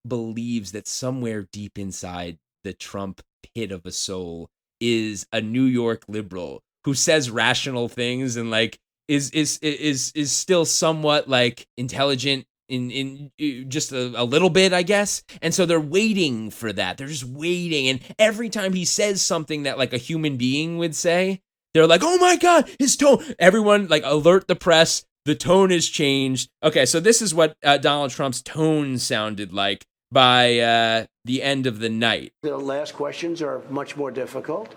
[0.06, 3.20] believes that somewhere deep inside the Trump
[3.54, 4.48] pit of a soul
[4.80, 10.32] is a New York liberal who says rational things and like is is is is
[10.32, 15.22] still somewhat like intelligent in in uh, just a, a little bit i guess.
[15.42, 16.96] And so they're waiting for that.
[16.96, 17.88] They're just waiting.
[17.88, 21.42] And every time he says something that like a human being would say
[21.74, 25.04] they're like oh my god his tone everyone like alert the press.
[25.24, 26.50] The tone has changed.
[26.62, 31.66] Okay so this is what uh, donald trump's tone sounded like by uh the end
[31.66, 32.32] of the night.
[32.42, 34.74] The last questions are much more difficult,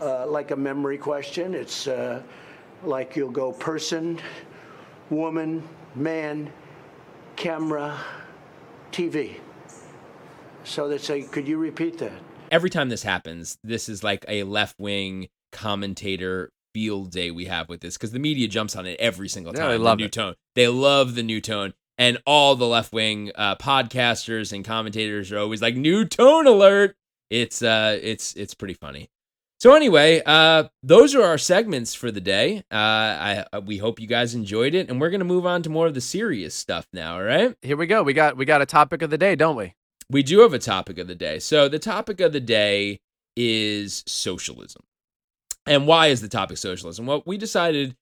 [0.00, 1.54] uh, like a memory question.
[1.54, 2.22] It's uh,
[2.82, 4.18] like you'll go person,
[5.10, 5.62] woman,
[5.94, 6.50] man,
[7.36, 7.98] camera,
[8.92, 9.36] TV.
[10.64, 12.12] So they say, could you repeat that?
[12.50, 17.66] every time this happens, this is like a left wing commentator field day we have
[17.68, 19.70] with this because the media jumps on it every single Yeah, time.
[19.70, 20.12] they the love new it.
[20.12, 20.34] tone.
[20.54, 21.72] They love the new tone.
[21.96, 26.94] And all the left wing uh, podcasters and commentators are always like, new tone alert.
[27.30, 29.08] It's uh it's it's pretty funny.
[29.62, 32.64] So anyway, uh, those are our segments for the day.
[32.72, 35.70] Uh, I uh, we hope you guys enjoyed it, and we're gonna move on to
[35.70, 37.14] more of the serious stuff now.
[37.14, 37.54] All right.
[37.62, 38.02] Here we go.
[38.02, 39.74] We got we got a topic of the day, don't we?
[40.10, 41.38] We do have a topic of the day.
[41.38, 42.98] So the topic of the day
[43.36, 44.82] is socialism.
[45.64, 47.06] And why is the topic socialism?
[47.06, 47.94] Well, we decided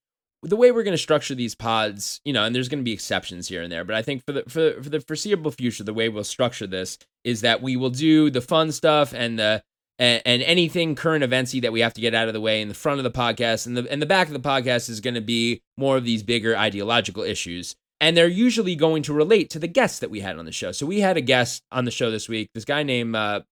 [0.43, 2.95] the way we're going to structure these pods, you know, and there's going to be
[2.95, 5.93] exceptions here and there, but I think for the for, for the foreseeable future, the
[5.93, 9.63] way we'll structure this is that we will do the fun stuff and the
[10.01, 12.69] and, and anything current eventsy that we have to get out of the way in
[12.69, 15.15] the front of the podcast and the and the back of the podcast is going
[15.15, 17.77] to be more of these bigger ideological issues.
[18.03, 20.73] And they're usually going to relate to the guests that we had on the show.
[20.73, 23.43] So we had a guest on the show this week this guy named uh,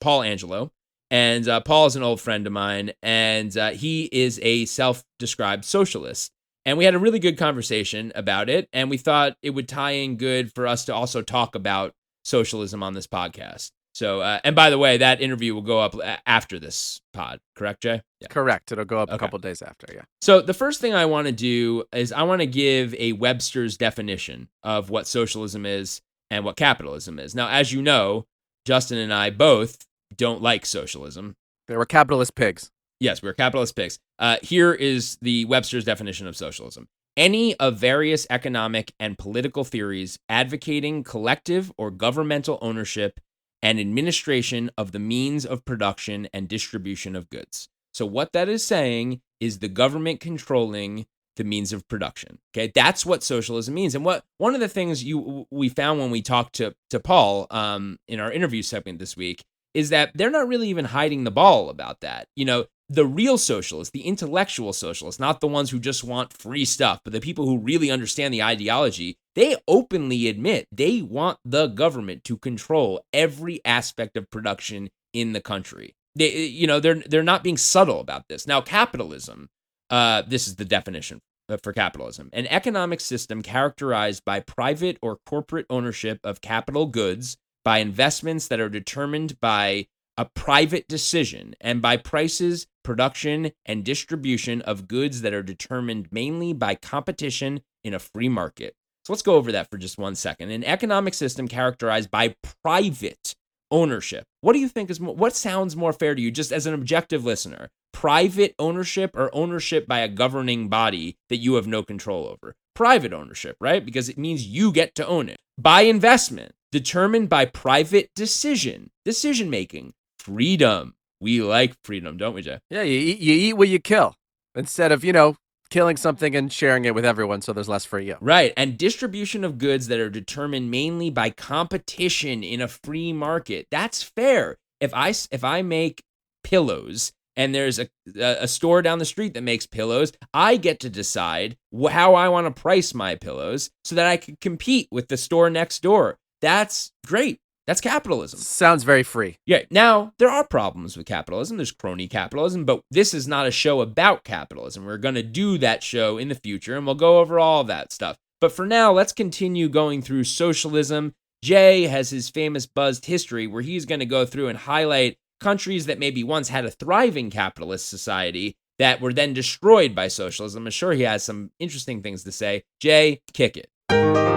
[0.00, 0.70] paul angelo.
[1.10, 5.64] And uh, paul is an old friend of mine and uh, he is a self-described
[5.64, 6.30] socialist.
[6.66, 9.92] And we had a really good conversation about it and we thought it would tie
[9.92, 11.94] in good for us to also talk about
[12.24, 15.94] socialism on this podcast so, uh, and by the way, that interview will go up
[16.26, 18.02] after this pod, correct, Jay?
[18.20, 18.26] Yeah.
[18.28, 18.72] Correct.
[18.72, 19.14] It'll go up okay.
[19.14, 19.86] a couple days after.
[19.94, 20.02] Yeah.
[20.20, 23.76] So, the first thing I want to do is I want to give a Webster's
[23.76, 27.36] definition of what socialism is and what capitalism is.
[27.36, 28.26] Now, as you know,
[28.66, 29.86] Justin and I both
[30.16, 31.36] don't like socialism.
[31.68, 32.72] They were capitalist pigs.
[32.98, 34.00] Yes, we're capitalist pigs.
[34.18, 40.18] Uh, here is the Webster's definition of socialism any of various economic and political theories
[40.28, 43.20] advocating collective or governmental ownership
[43.64, 47.70] and administration of the means of production and distribution of goods.
[47.92, 51.06] So, what that is saying is the government controlling
[51.36, 52.38] the means of production.
[52.54, 53.94] Okay, that's what socialism means.
[53.94, 57.46] And what one of the things you we found when we talked to to Paul
[57.50, 59.42] um, in our interview segment this week
[59.72, 62.28] is that they're not really even hiding the ball about that.
[62.36, 66.64] You know, the real socialists, the intellectual socialists, not the ones who just want free
[66.64, 71.68] stuff, but the people who really understand the ideology, they openly admit they want the
[71.68, 75.94] government to control every aspect of production in the country.
[76.14, 78.46] They, eh, you know, they're they're not being subtle about this.
[78.46, 79.48] Now, capitalism,
[79.90, 85.18] uh, this is the definition uh, for capitalism: an economic system characterized by private or
[85.26, 89.86] corporate ownership of capital goods, by investments that are determined by
[90.16, 96.52] a private decision and by prices, production, and distribution of goods that are determined mainly
[96.52, 98.74] by competition in a free market.
[99.04, 100.50] So let's go over that for just one second.
[100.50, 103.34] An economic system characterized by private
[103.70, 104.24] ownership.
[104.40, 106.74] What do you think is more, what sounds more fair to you just as an
[106.74, 107.68] objective listener?
[107.92, 112.54] Private ownership or ownership by a governing body that you have no control over?
[112.74, 113.84] Private ownership, right?
[113.84, 115.40] Because it means you get to own it.
[115.58, 119.92] By investment, determined by private decision, decision making,
[120.24, 120.94] freedom.
[121.20, 122.58] We like freedom, don't we, Jay?
[122.70, 124.16] Yeah, you eat, you eat what you kill
[124.54, 125.36] instead of, you know,
[125.70, 128.16] killing something and sharing it with everyone so there's less for you.
[128.20, 128.52] Right.
[128.56, 133.66] And distribution of goods that are determined mainly by competition in a free market.
[133.70, 134.56] That's fair.
[134.80, 136.02] If I if I make
[136.42, 140.90] pillows and there's a a store down the street that makes pillows, I get to
[140.90, 141.56] decide
[141.90, 145.48] how I want to price my pillows so that I can compete with the store
[145.50, 146.18] next door.
[146.40, 147.40] That's great.
[147.66, 148.40] That's capitalism.
[148.40, 149.38] Sounds very free.
[149.46, 149.62] Yeah.
[149.70, 151.56] Now, there are problems with capitalism.
[151.56, 154.84] There's crony capitalism, but this is not a show about capitalism.
[154.84, 157.66] We're going to do that show in the future and we'll go over all of
[157.68, 158.16] that stuff.
[158.40, 161.14] But for now, let's continue going through socialism.
[161.42, 165.86] Jay has his famous buzzed history where he's going to go through and highlight countries
[165.86, 170.66] that maybe once had a thriving capitalist society that were then destroyed by socialism.
[170.66, 172.64] I'm sure he has some interesting things to say.
[172.80, 174.33] Jay, kick it.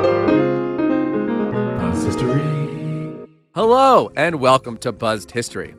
[3.58, 5.74] Hello, and welcome to Buzzed History.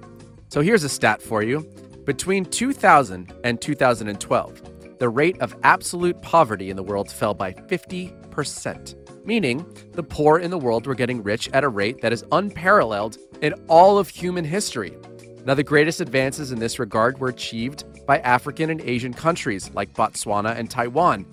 [0.49, 1.61] So here's a stat for you.
[2.05, 9.25] Between 2000 and 2012, the rate of absolute poverty in the world fell by 50%,
[9.25, 13.17] meaning the poor in the world were getting rich at a rate that is unparalleled
[13.43, 14.99] in all of human history.
[15.45, 19.95] Now, the greatest advances in this regard were achieved by African and Asian countries like
[19.95, 21.27] Botswana and Taiwan.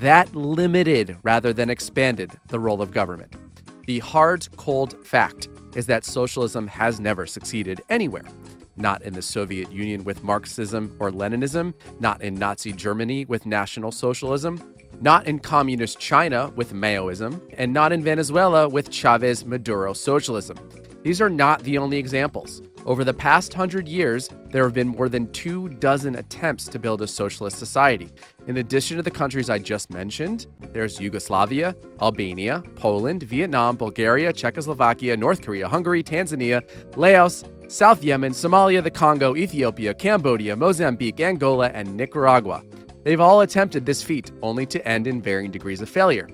[0.00, 3.36] That limited rather than expanded the role of government.
[3.86, 8.24] The hard, cold fact is that socialism has never succeeded anywhere.
[8.76, 13.92] Not in the Soviet Union with Marxism or Leninism, not in Nazi Germany with National
[13.92, 14.62] Socialism,
[15.00, 20.56] not in Communist China with Maoism, and not in Venezuela with Chavez Maduro socialism.
[21.02, 22.62] These are not the only examples.
[22.86, 27.02] Over the past hundred years, there have been more than two dozen attempts to build
[27.02, 28.08] a socialist society.
[28.46, 35.16] In addition to the countries I just mentioned, there's Yugoslavia, Albania, Poland, Vietnam, Bulgaria, Czechoslovakia,
[35.16, 36.62] North Korea, Hungary, Tanzania,
[36.96, 42.62] Laos, South Yemen, Somalia, the Congo, Ethiopia, Cambodia, Mozambique, Angola, and Nicaragua.
[43.02, 46.28] They've all attempted this feat, only to end in varying degrees of failure.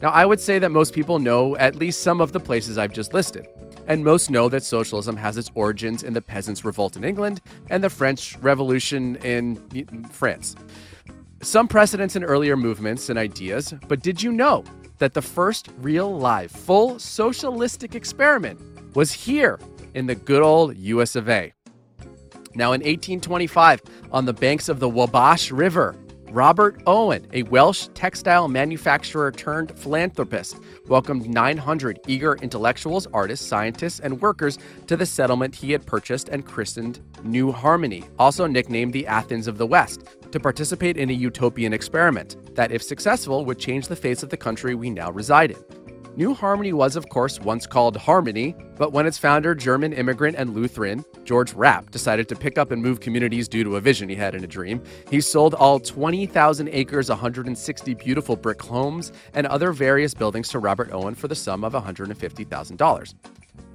[0.00, 2.92] Now, I would say that most people know at least some of the places I've
[2.92, 3.48] just listed
[3.86, 7.82] and most know that socialism has its origins in the Peasants' Revolt in England and
[7.82, 9.56] the French Revolution in
[10.10, 10.54] France.
[11.42, 14.64] Some precedents in earlier movements and ideas, but did you know
[14.98, 18.60] that the first real live, full socialistic experiment
[18.94, 19.58] was here
[19.94, 21.52] in the good old US of A?
[22.54, 25.96] Now, in 1825, on the banks of the Wabash River,
[26.32, 30.58] Robert Owen, a Welsh textile manufacturer turned philanthropist,
[30.88, 36.46] welcomed 900 eager intellectuals, artists, scientists, and workers to the settlement he had purchased and
[36.46, 41.74] christened New Harmony, also nicknamed the Athens of the West, to participate in a utopian
[41.74, 45.62] experiment that, if successful, would change the face of the country we now reside in.
[46.14, 50.54] New Harmony was, of course, once called Harmony, but when its founder, German immigrant and
[50.54, 54.14] Lutheran George Rapp, decided to pick up and move communities due to a vision he
[54.14, 59.72] had in a dream, he sold all 20,000 acres, 160 beautiful brick homes, and other
[59.72, 63.14] various buildings to Robert Owen for the sum of $150,000.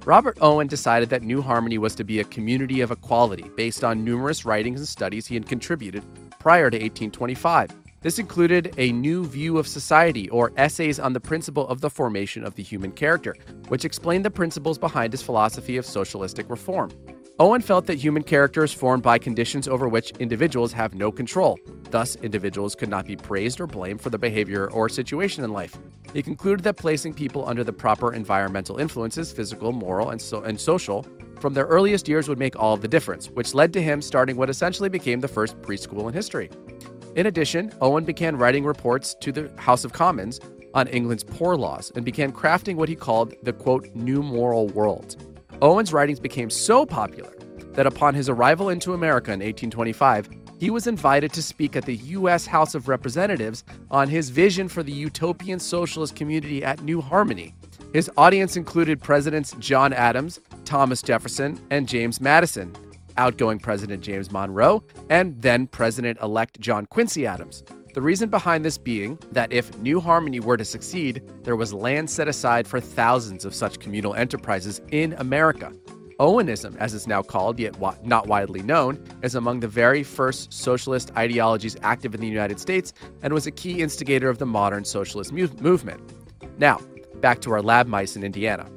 [0.04, 4.04] Robert Owen decided that New Harmony was to be a community of equality based on
[4.04, 6.04] numerous writings and studies he had contributed
[6.38, 7.87] prior to 1825.
[8.00, 12.44] This included a new view of society, or essays on the principle of the formation
[12.44, 13.34] of the human character,
[13.68, 16.92] which explained the principles behind his philosophy of socialistic reform.
[17.40, 21.58] Owen felt that human character is formed by conditions over which individuals have no control.
[21.90, 25.76] Thus, individuals could not be praised or blamed for the behavior or situation in life.
[26.12, 30.60] He concluded that placing people under the proper environmental influences, physical, moral, and, so- and
[30.60, 31.04] social,
[31.40, 34.50] from their earliest years would make all the difference, which led to him starting what
[34.50, 36.50] essentially became the first preschool in history.
[37.18, 40.38] In addition, Owen began writing reports to the House of Commons
[40.72, 45.16] on England's poor laws and began crafting what he called the quote, new moral world.
[45.60, 47.34] Owen's writings became so popular
[47.72, 50.28] that upon his arrival into America in 1825,
[50.60, 52.46] he was invited to speak at the U.S.
[52.46, 57.52] House of Representatives on his vision for the utopian socialist community at New Harmony.
[57.92, 62.72] His audience included Presidents John Adams, Thomas Jefferson, and James Madison,
[63.18, 67.62] outgoing President James Monroe, and then President elect John Quincy Adams.
[67.94, 72.08] The reason behind this being that if New Harmony were to succeed, there was land
[72.08, 75.72] set aside for thousands of such communal enterprises in America.
[76.20, 81.12] Owenism, as it's now called, yet not widely known, is among the very first socialist
[81.16, 82.92] ideologies active in the United States
[83.22, 86.00] and was a key instigator of the modern socialist mu- movement.
[86.58, 86.80] Now,
[87.20, 88.68] back to our lab mice in Indiana.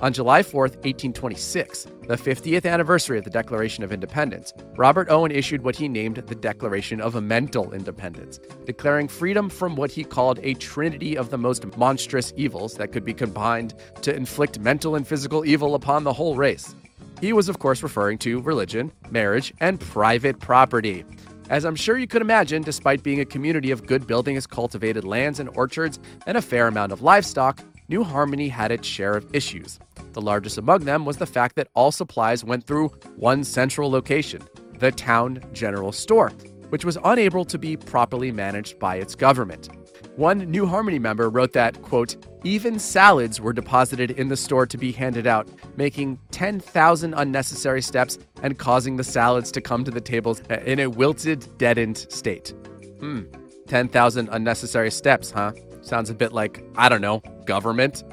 [0.00, 5.64] On July 4, 1826, the 50th anniversary of the Declaration of Independence, Robert Owen issued
[5.64, 10.54] what he named the Declaration of Mental Independence, declaring freedom from what he called a
[10.54, 15.44] trinity of the most monstrous evils that could be combined to inflict mental and physical
[15.44, 16.76] evil upon the whole race.
[17.20, 21.04] He was, of course, referring to religion, marriage, and private property.
[21.50, 25.40] As I'm sure you could imagine, despite being a community of good buildings, cultivated lands,
[25.40, 29.78] and orchards, and a fair amount of livestock, New Harmony had its share of issues.
[30.12, 34.42] The largest among them was the fact that all supplies went through one central location,
[34.78, 36.30] the town general store,
[36.68, 39.70] which was unable to be properly managed by its government.
[40.16, 44.76] One New Harmony member wrote that, quote, even salads were deposited in the store to
[44.76, 50.00] be handed out, making 10,000 unnecessary steps and causing the salads to come to the
[50.00, 52.52] tables in a wilted, deadened state.
[53.00, 53.22] Hmm,
[53.66, 55.52] 10,000 unnecessary steps, huh?
[55.88, 58.04] Sounds a bit like, I don't know, government.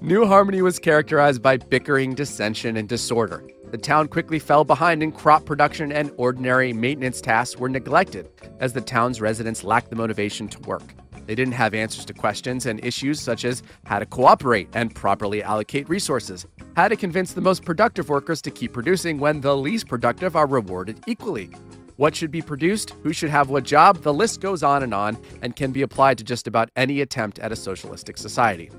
[0.00, 3.44] New Harmony was characterized by bickering, dissension, and disorder.
[3.70, 8.72] The town quickly fell behind in crop production, and ordinary maintenance tasks were neglected as
[8.72, 10.82] the town's residents lacked the motivation to work.
[11.26, 15.40] They didn't have answers to questions and issues such as how to cooperate and properly
[15.40, 19.86] allocate resources, how to convince the most productive workers to keep producing when the least
[19.86, 21.50] productive are rewarded equally.
[21.96, 25.16] What should be produced, who should have what job, the list goes on and on
[25.42, 28.70] and can be applied to just about any attempt at a socialistic society.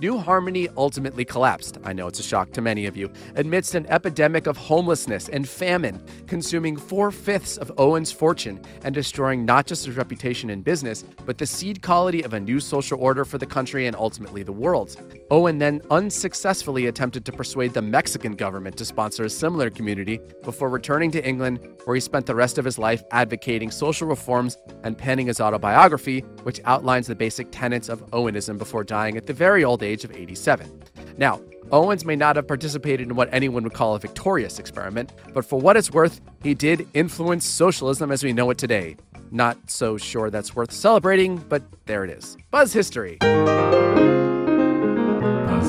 [0.00, 1.78] New Harmony ultimately collapsed.
[1.82, 5.48] I know it's a shock to many of you, amidst an epidemic of homelessness and
[5.48, 11.02] famine, consuming four fifths of Owen's fortune and destroying not just his reputation in business,
[11.26, 14.52] but the seed quality of a new social order for the country and ultimately the
[14.52, 14.96] world.
[15.32, 20.68] Owen then unsuccessfully attempted to persuade the Mexican government to sponsor a similar community before
[20.68, 24.96] returning to England, where he spent the rest of his life advocating social reforms and
[24.96, 29.64] penning his autobiography, which outlines the basic tenets of Owenism before dying at the very
[29.64, 30.82] old age of 87.
[31.16, 35.44] Now, Owens may not have participated in what anyone would call a victorious experiment, but
[35.44, 38.96] for what it's worth, he did influence socialism as we know it today.
[39.30, 42.36] Not so sure that's worth celebrating, but there it is.
[42.50, 43.18] Buzz history.
[43.20, 43.28] Buzz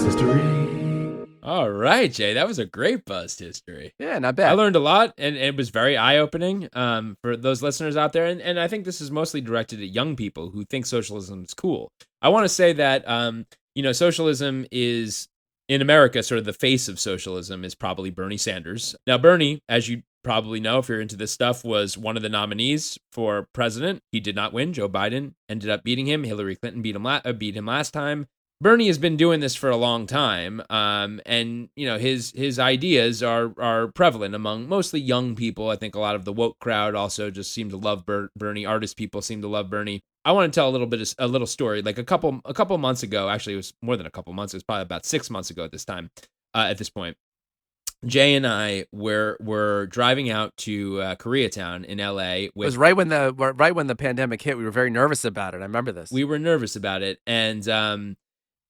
[0.04, 0.60] history.
[1.50, 3.96] All right, Jay, that was a great buzz history.
[3.98, 4.52] Yeah, not bad.
[4.52, 8.14] I learned a lot, and it was very eye opening um, for those listeners out
[8.14, 8.28] there.
[8.28, 11.56] And, and I think this is mostly directed at young people who think socialism is
[11.56, 11.92] cool.
[12.22, 15.28] I want to say that um, you know, socialism is
[15.68, 18.96] in America, sort of the face of socialism is probably Bernie Sanders.
[19.06, 22.30] Now, Bernie, as you probably know if you're into this stuff, was one of the
[22.30, 24.02] nominees for president.
[24.12, 24.74] He did not win.
[24.74, 26.24] Joe Biden ended up beating him.
[26.24, 28.28] Hillary Clinton beat him, la- uh, beat him last time.
[28.62, 32.60] Bernie has been doing this for a long time, um, and you know his his
[32.60, 35.70] ideas are are prevalent among mostly young people.
[35.70, 38.66] I think a lot of the woke crowd also just seem to love Ber- Bernie.
[38.66, 40.02] Artist people seem to love Bernie.
[40.26, 41.82] I want to tell a little bit of, a little story.
[41.82, 44.54] Like a couple a couple months ago, actually, it was more than a couple months.
[44.54, 46.12] It was probably about six months ago at this time.
[46.54, 47.16] Uh, at this point,
[48.06, 52.46] Jay and I were were driving out to uh, Koreatown in L.A.
[52.46, 54.58] It was right when the right when the pandemic hit.
[54.58, 55.58] We were very nervous about it.
[55.58, 56.12] I remember this.
[56.12, 58.18] we were nervous about it, and um,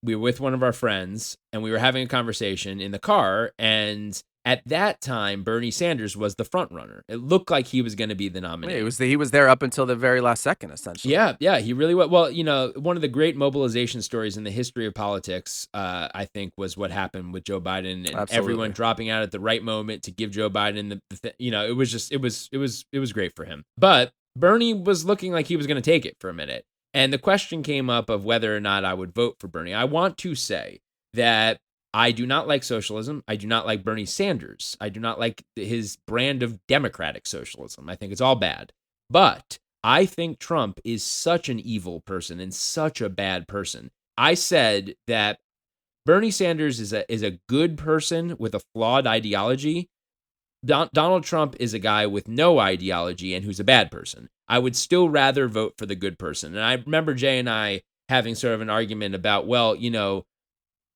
[0.03, 2.99] we were with one of our friends, and we were having a conversation in the
[2.99, 3.51] car.
[3.59, 7.03] And at that time, Bernie Sanders was the front runner.
[7.07, 8.73] It looked like he was going to be the nominee.
[8.73, 11.13] Yeah, it was the, he was there up until the very last second, essentially.
[11.13, 12.09] Yeah, yeah, he really was.
[12.09, 16.07] Well, you know, one of the great mobilization stories in the history of politics, uh,
[16.15, 18.37] I think, was what happened with Joe Biden and Absolutely.
[18.37, 21.51] everyone dropping out at the right moment to give Joe Biden the, the th- you
[21.51, 23.65] know, it was just, it was, it was, it was great for him.
[23.77, 27.13] But Bernie was looking like he was going to take it for a minute, and
[27.13, 29.75] the question came up of whether or not I would vote for Bernie.
[29.75, 30.79] I want to say
[31.13, 31.59] that
[31.93, 33.23] I do not like socialism.
[33.27, 34.77] I do not like Bernie Sanders.
[34.79, 37.89] I do not like his brand of democratic socialism.
[37.89, 38.73] I think it's all bad.
[39.09, 43.91] But I think Trump is such an evil person and such a bad person.
[44.17, 45.39] I said that
[46.05, 49.89] Bernie Sanders is a is a good person with a flawed ideology.
[50.65, 54.29] Don, Donald Trump is a guy with no ideology and who's a bad person.
[54.47, 56.53] I would still rather vote for the good person.
[56.55, 60.25] And I remember Jay and I having sort of an argument about, well, you know,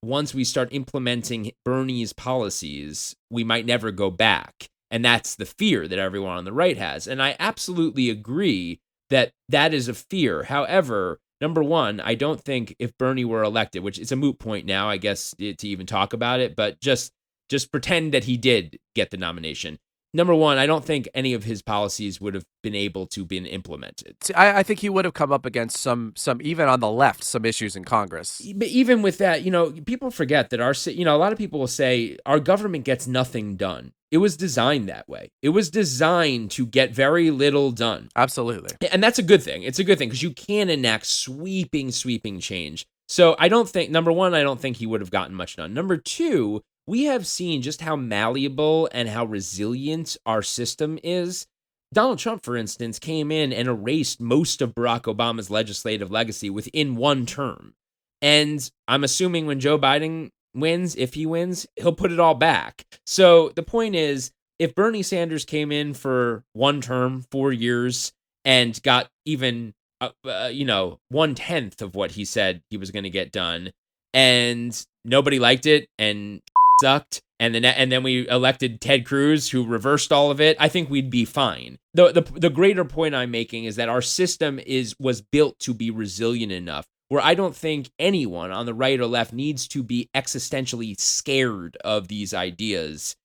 [0.04, 4.68] once we start implementing Bernie's policies, we might never go back.
[4.92, 7.08] And that's the fear that everyone on the right has.
[7.08, 8.80] And I absolutely agree
[9.10, 10.44] that that is a fear.
[10.44, 14.66] However, number one, I don't think if Bernie were elected, which is a moot point
[14.66, 17.12] now, I guess, to even talk about it, but just
[17.50, 19.78] just pretend that he did get the nomination.
[20.16, 23.48] Number one, I don't think any of his policies would have been able to been
[23.48, 24.16] implemented.
[24.36, 27.24] I, I think he would have come up against some some even on the left
[27.24, 28.42] some issues in Congress.
[28.56, 31.40] But even with that, you know, people forget that our, you know, a lot of
[31.40, 33.94] people will say our government gets nothing done.
[34.12, 35.32] It was designed that way.
[35.42, 38.10] It was designed to get very little done.
[38.16, 38.76] Absolutely.
[38.92, 39.64] And that's a good thing.
[39.64, 42.86] It's a good thing because you can enact sweeping, sweeping change.
[43.08, 45.74] So I don't think, number one, I don't think he would have gotten much done.
[45.74, 51.48] Number two, we have seen just how malleable and how resilient our system is.
[51.94, 56.96] Donald Trump, for instance, came in and erased most of Barack Obama's legislative legacy within
[56.96, 57.76] one term.
[58.22, 62.86] And I'm assuming when Joe Biden wins, if he wins, he'll put it all back.
[63.06, 68.12] So the point is, if Bernie Sanders came in for one term, four years,
[68.46, 72.92] and got even, uh, uh, you know, one tenth of what he said he was
[72.92, 73.72] going to get done,
[74.14, 76.42] and nobody liked it and
[76.84, 80.68] sucked, and then and then we elected Ted Cruz, who reversed all of it, I
[80.68, 81.78] think we'd be fine.
[81.94, 85.74] The, the the greater point I'm making is that our system is was built to
[85.74, 89.84] be resilient enough where I don't think anyone on the right or left needs to
[89.84, 93.16] be existentially scared of these ideas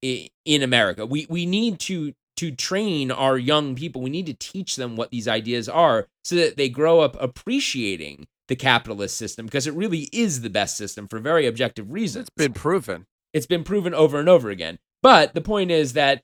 [0.00, 1.04] in America.
[1.04, 4.00] We we need to to train our young people.
[4.00, 8.26] We need to teach them what these ideas are so that they grow up appreciating
[8.48, 12.28] the capitalist system because it really is the best system for very objective reasons.
[12.28, 13.06] It's been proven.
[13.32, 14.78] It's been proven over and over again.
[15.02, 16.22] But the point is that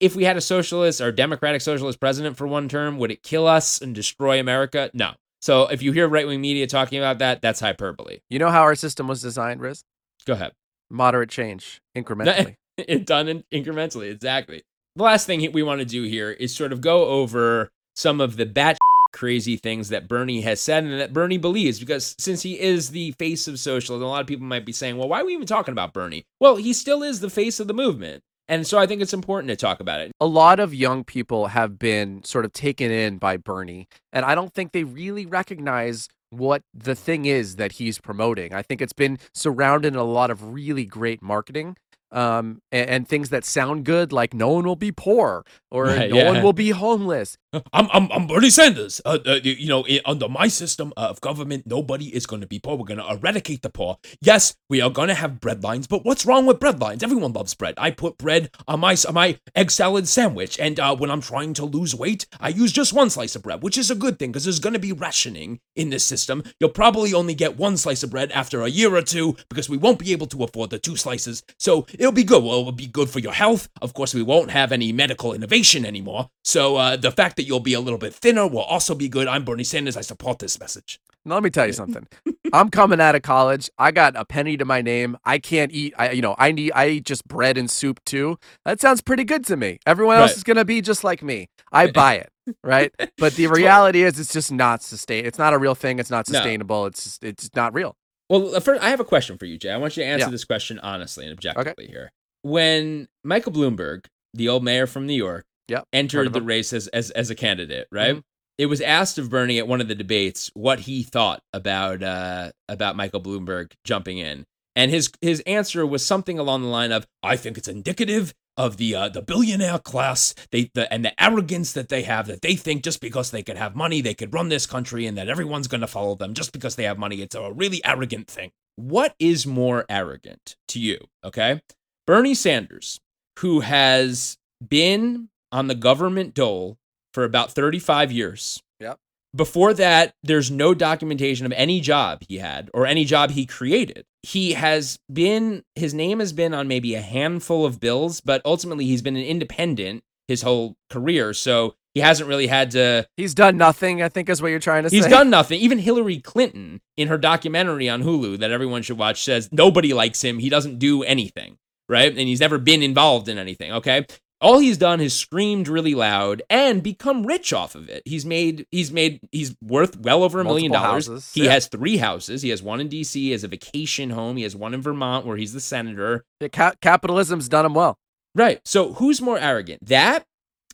[0.00, 3.46] if we had a socialist or democratic socialist president for one term, would it kill
[3.46, 4.90] us and destroy America?
[4.92, 5.12] No.
[5.40, 8.18] So if you hear right wing media talking about that, that's hyperbole.
[8.28, 9.84] You know how our system was designed, Riz?
[10.24, 10.52] Go ahead.
[10.90, 12.56] Moderate change, incrementally.
[12.76, 14.62] it done in- incrementally, exactly.
[14.96, 18.36] The last thing we want to do here is sort of go over some of
[18.36, 18.77] the bat
[19.12, 23.12] crazy things that Bernie has said and that Bernie believes because since he is the
[23.12, 25.46] face of socialism, a lot of people might be saying, well, why are we even
[25.46, 26.24] talking about Bernie?
[26.40, 28.22] Well, he still is the face of the movement.
[28.50, 30.10] And so I think it's important to talk about it.
[30.20, 34.34] a lot of young people have been sort of taken in by Bernie, and I
[34.34, 38.54] don't think they really recognize what the thing is that he's promoting.
[38.54, 41.76] I think it's been surrounded in a lot of really great marketing.
[42.10, 46.10] Um, and, and things that sound good, like no one will be poor or Right,
[46.10, 46.32] no yeah.
[46.32, 47.36] one will be homeless.
[47.52, 49.00] I'm I'm, I'm Bernie Sanders.
[49.06, 52.58] Uh, uh, you know, i- under my system of government, nobody is going to be
[52.58, 52.76] poor.
[52.76, 53.96] We're going to eradicate the poor.
[54.20, 57.02] Yes, we are going to have bread lines, but what's wrong with bread lines?
[57.02, 57.74] Everyone loves bread.
[57.78, 61.54] I put bread on my on my egg salad sandwich, and uh, when I'm trying
[61.54, 64.30] to lose weight, I use just one slice of bread, which is a good thing
[64.30, 66.42] because there's going to be rationing in this system.
[66.60, 69.78] You'll probably only get one slice of bread after a year or two because we
[69.78, 71.42] won't be able to afford the two slices.
[71.58, 72.44] So it'll be good.
[72.44, 73.70] Well, it'll be good for your health.
[73.80, 76.28] Of course, we won't have any medical innovation anymore.
[76.44, 79.26] So uh, the fact that you'll be a little bit thinner will also be good.
[79.26, 79.96] I'm Bernie Sanders.
[79.96, 81.00] I support this message.
[81.24, 82.06] Now, let me tell you something.
[82.52, 83.68] I'm coming out of college.
[83.78, 85.16] I got a penny to my name.
[85.24, 85.94] I can't eat.
[85.98, 86.72] I, you know, I need.
[86.74, 88.38] I eat just bread and soup too.
[88.64, 89.78] That sounds pretty good to me.
[89.86, 90.36] Everyone else Right.
[90.38, 91.48] is gonna be just like me.
[91.72, 92.30] I buy it,
[92.64, 92.92] right?
[93.18, 95.26] But the reality is, it's just not sustain.
[95.26, 95.98] It's not a real thing.
[95.98, 96.34] It's not No.
[96.34, 96.86] sustainable.
[96.86, 97.96] It's just, it's not real.
[98.30, 99.70] Well, uh, first, I have a question for you, Jay.
[99.70, 100.30] I want you to answer Yeah.
[100.30, 102.10] this question honestly and objectively here.
[102.42, 107.10] When Michael Bloomberg, the old mayor from New York, Yep, entered the race as, as
[107.10, 108.16] as a candidate, right?
[108.16, 108.22] Mhm.
[108.58, 112.50] It was asked of Bernie at one of the debates what he thought about uh,
[112.68, 114.44] about Michael Bloomberg jumping in,
[114.74, 118.76] and his his answer was something along the line of, "I think it's indicative of
[118.76, 122.56] the uh, the billionaire class, they the, and the arrogance that they have that they
[122.56, 125.68] think just because they could have money they could run this country and that everyone's
[125.68, 127.22] going to follow them just because they have money.
[127.22, 128.50] It's a really arrogant thing.
[128.74, 130.98] What is more arrogant to you?
[131.24, 131.60] Okay,
[132.06, 132.98] Bernie Sanders,
[133.38, 136.78] who has been on the government dole
[137.14, 138.62] for about 35 years.
[138.80, 138.98] Yep.
[139.34, 144.04] Before that, there's no documentation of any job he had or any job he created.
[144.22, 148.86] He has been, his name has been on maybe a handful of bills, but ultimately
[148.86, 151.32] he's been an independent his whole career.
[151.34, 153.08] So he hasn't really had to.
[153.16, 155.08] He's done nothing, I think is what you're trying to He's say.
[155.08, 155.58] He's done nothing.
[155.60, 160.22] Even Hillary Clinton, in her documentary on Hulu that everyone should watch, says nobody likes
[160.22, 160.38] him.
[160.38, 161.56] He doesn't do anything,
[161.88, 162.10] right?
[162.10, 164.06] And he's never been involved in anything, okay?
[164.40, 168.02] All he's done is screamed really loud and become rich off of it.
[168.04, 171.32] He's made he's made he's worth well over a million dollars.
[171.32, 171.52] He yeah.
[171.52, 172.42] has three houses.
[172.42, 175.26] He has one in DC, he has a vacation home, he has one in Vermont
[175.26, 176.24] where he's the senator.
[176.40, 177.98] Yeah, ca- capitalism's done him well.
[178.34, 178.60] Right.
[178.64, 179.84] So who's more arrogant?
[179.84, 180.24] That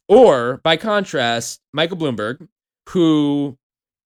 [0.08, 2.46] or by contrast, Michael Bloomberg,
[2.90, 3.56] who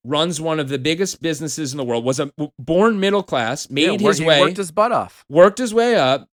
[0.04, 4.00] runs one of the biggest businesses in the world, was a born middle class, made
[4.00, 5.24] Yeah, his way, worked his butt off.
[5.28, 6.28] worked his way up,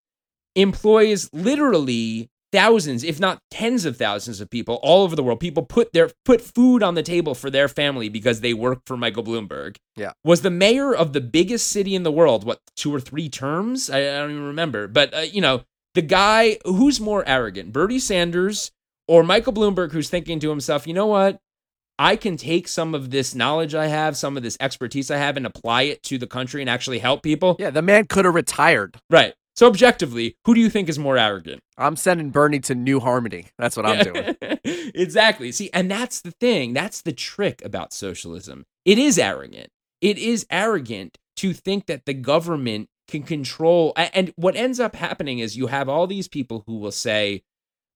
[0.56, 5.42] employs literally thousands, if not tens of thousands of people all over the world.
[5.42, 8.96] People put their put food on the table for their family because they work for
[8.96, 9.76] Michael Bloomberg.
[9.98, 10.14] Yeah.
[10.24, 13.90] Was the mayor of the biggest city in the world, what, two or three terms?
[13.90, 14.88] I, I don't even remember.
[14.88, 15.64] But, uh, you know,
[15.96, 18.72] the guy who's more arrogant, Bernie Sanders
[19.08, 21.40] or Michael Bloomberg, who's thinking to himself, you know what?
[21.98, 25.38] I can take some of this knowledge I have, some of this expertise I have,
[25.38, 27.56] and apply it to the country and actually help people.
[27.60, 28.98] Yeah, the man could have retired.
[29.10, 29.34] Right.
[29.56, 31.62] So objectively, who do you think is more arrogant?
[31.78, 33.48] I'm sending Bernie to New Harmony.
[33.58, 34.36] That's what I'm doing.
[34.94, 35.52] exactly.
[35.54, 36.74] See, and that's the thing.
[36.74, 38.66] That's the trick about socialism.
[38.84, 39.70] It is arrogant.
[40.02, 43.94] It is arrogant to think that the government can control.
[43.96, 47.44] And what ends up happening is you have all these people who will say,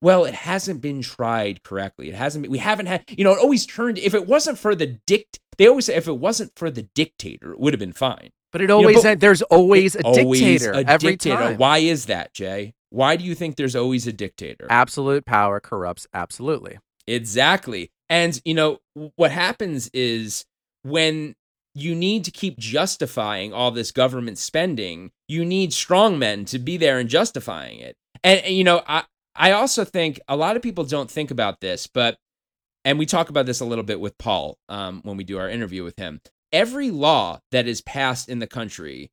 [0.01, 2.07] well, it hasn't been tried correctly.
[2.07, 4.75] It hasn't been, we haven't had, you know, it always turned, if it wasn't for
[4.75, 7.91] the dict, they always say, if it wasn't for the dictator, it would have been
[7.91, 8.29] fine.
[8.51, 11.35] But it You know, always but- there's always a Always dictator a every dictator.
[11.37, 11.57] time.
[11.57, 12.73] Why is that, Jay?
[12.89, 14.65] Why do you think there's always a dictator?
[14.69, 16.79] Absolute power corrupts absolutely.
[17.05, 17.91] Exactly.
[18.09, 18.79] And, you know,
[19.15, 20.45] what happens is
[20.83, 21.35] when
[21.75, 26.77] you need to keep justifying all this government spending, you need strong men to be
[26.77, 27.95] there and justifying it.
[28.23, 29.03] And, and, you know, I,
[29.35, 32.17] I also think a lot of people don't think about this, but,
[32.83, 35.47] and we talk about this a little bit with Paul um, when we do our
[35.49, 36.21] interview with him.
[36.51, 39.11] Every law that is passed in the country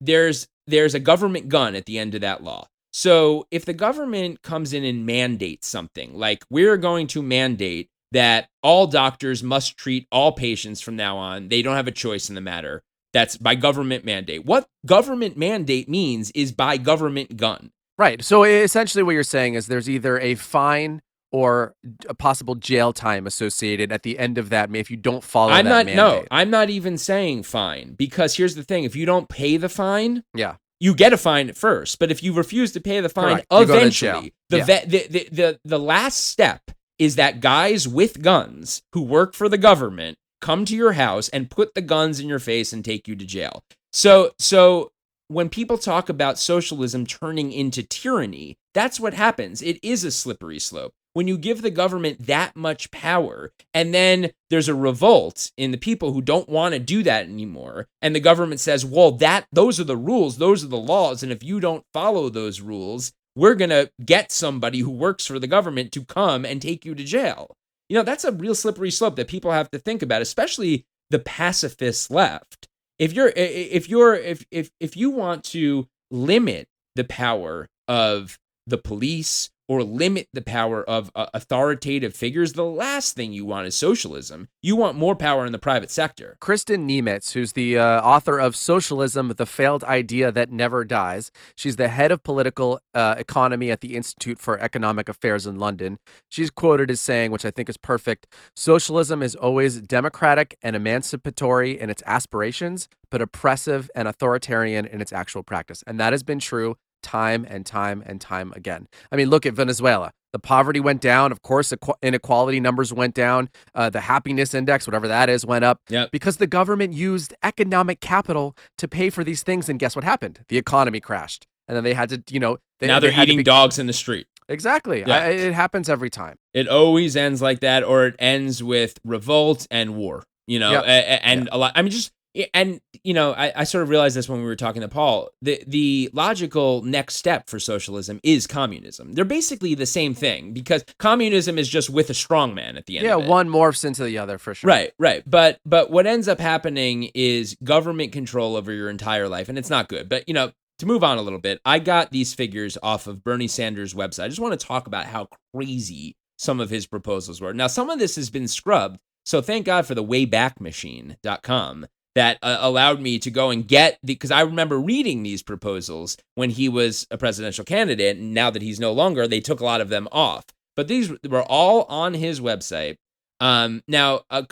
[0.00, 2.68] there's there's a government gun at the end of that law.
[2.92, 8.48] So if the government comes in and mandates something, like we're going to mandate that
[8.62, 12.34] all doctors must treat all patients from now on, they don't have a choice in
[12.34, 12.82] the matter.
[13.12, 14.44] That's by government mandate.
[14.44, 17.70] What government mandate means is by government gun.
[17.96, 18.22] Right.
[18.22, 21.02] So essentially, what you're saying is there's either a fine
[21.32, 21.74] or
[22.08, 25.66] a possible jail time associated at the end of that if you don't follow I'm
[25.66, 26.24] not no.
[26.30, 30.24] I'm not even saying fine because here's the thing: if you don't pay the fine,
[30.34, 30.56] Yeah.
[30.80, 31.98] you get a fine at first.
[31.98, 33.46] But if you refuse to pay the fine, Correct.
[33.50, 34.10] You go to jail.
[34.18, 34.64] eventually, the, Yeah.
[34.84, 36.62] the, the the the last step
[36.98, 41.50] is that guys with guns who work for the government come to your house and
[41.50, 43.62] put the guns in your face and take you to jail.
[43.92, 44.90] So so
[45.28, 49.60] when people talk about socialism turning into tyranny, that's what happens.
[49.60, 50.92] It is a slippery slope.
[51.14, 55.78] When you give the government that much power, and then there's a revolt in the
[55.78, 59.80] people who don't want to do that anymore, and the government says, "Well, that those
[59.80, 63.54] are the rules, those are the laws, and if you don't follow those rules, we're
[63.54, 67.04] going to get somebody who works for the government to come and take you to
[67.04, 67.56] jail."
[67.88, 71.18] You know, that's a real slippery slope that people have to think about, especially the
[71.18, 72.68] pacifist left.
[72.98, 78.78] If you're if you're if if if you want to limit the power of the
[78.78, 83.76] police or limit the power of uh, authoritative figures, the last thing you want is
[83.76, 84.48] socialism.
[84.62, 86.36] You want more power in the private sector.
[86.40, 91.30] Kristen Niemietz, who's the uh, author of Socialism, the Failed Idea That Never Dies.
[91.54, 95.98] She's the head of political uh, economy at the Institute for Economic Affairs in London.
[96.28, 101.78] She's quoted as saying, which I think is perfect Socialism is always democratic and emancipatory
[101.78, 105.82] in its aspirations, but oppressive and authoritarian in its actual practice.
[105.86, 108.88] And that has been true time and time and time again.
[109.12, 110.12] I mean, look at Venezuela.
[110.32, 111.32] The poverty went down.
[111.32, 111.72] Of course,
[112.02, 113.48] inequality numbers went down.
[113.74, 116.10] Uh, the happiness index, whatever that is, went up Yep.
[116.10, 119.68] because the government used economic capital to pay for these things.
[119.70, 120.40] And guess what happened?
[120.48, 121.46] The economy crashed.
[121.66, 123.78] And then they had to, you know, they, now they they're to eating be- dogs
[123.78, 124.26] in the street.
[124.50, 125.00] Exactly.
[125.06, 125.14] Yeah.
[125.16, 126.36] I, it happens every time.
[126.54, 130.24] It always ends like that, or it ends with revolt and war.
[130.46, 130.84] You know, Yep.
[130.84, 131.72] a- a- and a lot.
[131.74, 132.12] I mean, just
[132.54, 135.30] and you know, I, I sort of realized this when we were talking to Paul.
[135.42, 139.14] The the logical next step for socialism is communism.
[139.14, 142.98] They're basically the same thing because communism is just with a strong man at the
[142.98, 143.06] end.
[143.06, 144.68] Yeah, one morphs into the other for sure.
[144.68, 145.22] Right, right.
[145.26, 149.70] But but what ends up happening is government control over your entire life, and it's
[149.70, 150.08] not good.
[150.08, 153.24] But you know, to move on a little bit, I got these figures off of
[153.24, 154.24] Bernie Sanders' website.
[154.24, 157.52] I just want to talk about how crazy some of his proposals were.
[157.52, 161.86] Now, some of this has been scrubbed, so thank God for the waybackmachine.com
[162.18, 166.50] that uh, allowed me to go and get because I remember reading these proposals when
[166.50, 169.80] he was a presidential candidate, and now that he's no longer, they took a lot
[169.80, 170.44] of them off.
[170.74, 172.96] But these were all on his website.
[173.38, 174.44] Um, now, a,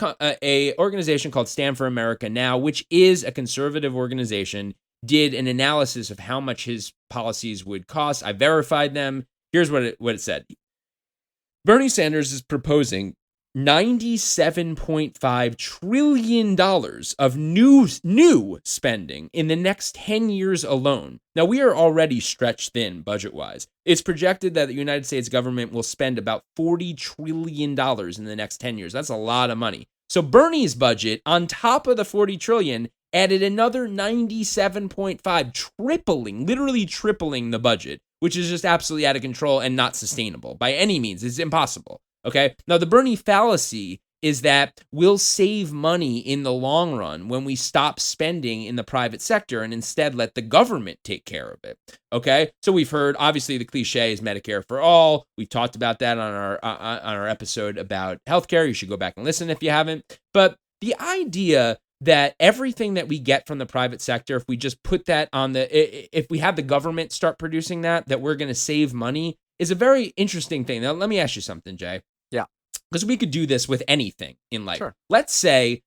[0.43, 4.75] a, organization called Stand for America Now, which is a conservative organization,
[5.05, 8.23] did an analysis of how much his policies would cost.
[8.25, 9.27] I verified them.
[9.51, 10.47] Here's what it what it said.
[11.65, 13.17] Bernie Sanders is proposing
[13.57, 16.61] $97.5 trillion
[17.19, 21.21] of new new spending in the next 10 years alone.
[21.35, 23.67] Now we are already stretched thin budget-wise.
[23.85, 28.37] It's projected that the United States government will spend about 40 trillion dollars in the
[28.37, 28.93] next 10 years.
[28.93, 29.89] That's a lot of money.
[30.09, 37.51] So Bernie's budget on top of the 40 trillion added another 97.5 tripling, literally tripling
[37.51, 41.25] the budget, which is just absolutely out of control and not sustainable by any means.
[41.25, 42.01] It's impossible.
[42.27, 42.55] Okay.
[42.67, 47.55] Now, the Bernie fallacy is that we'll save money in the long run when we
[47.55, 51.79] stop spending in the private sector and instead let the government take care of it.
[52.13, 52.51] Okay.
[52.63, 55.27] So we've heard obviously the cliche is Medicare for all.
[55.37, 58.67] We've talked about that on our uh, on our episode about healthcare.
[58.67, 60.05] You should go back and listen if you haven't.
[60.33, 64.83] But the idea that everything that we get from the private sector if we just
[64.83, 68.49] put that on the if we have the government start producing that that we're going
[68.49, 70.83] to save money is a very interesting thing.
[70.83, 72.03] Now let me ask you something, Jay.
[72.91, 74.79] Because we could do this with anything in life.
[74.79, 74.95] Sure.
[75.11, 75.83] Let's say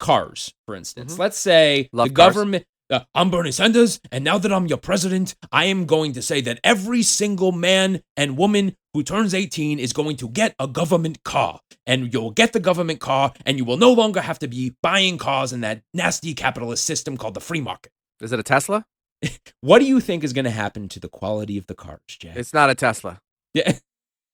[0.00, 1.14] cars, for instance.
[1.14, 1.18] Mhm.
[1.18, 2.34] Let's say Love the cars.
[2.34, 2.64] government.
[2.90, 6.42] Uh, I'm Bernie Sanders, and now that I'm your president, I am going to say
[6.42, 11.24] that every single man and woman who turns 18 is going to get a government
[11.24, 11.60] car.
[11.86, 15.16] And you'll get the government car, and you will no longer have to be buying
[15.18, 17.90] cars in that nasty capitalist system called the free market.
[18.20, 18.84] Is it a Tesla?
[19.62, 22.32] What do you think is going to happen to the quality of the cars, Jay?
[22.36, 23.20] It's not a Tesla.
[23.54, 23.78] Yeah,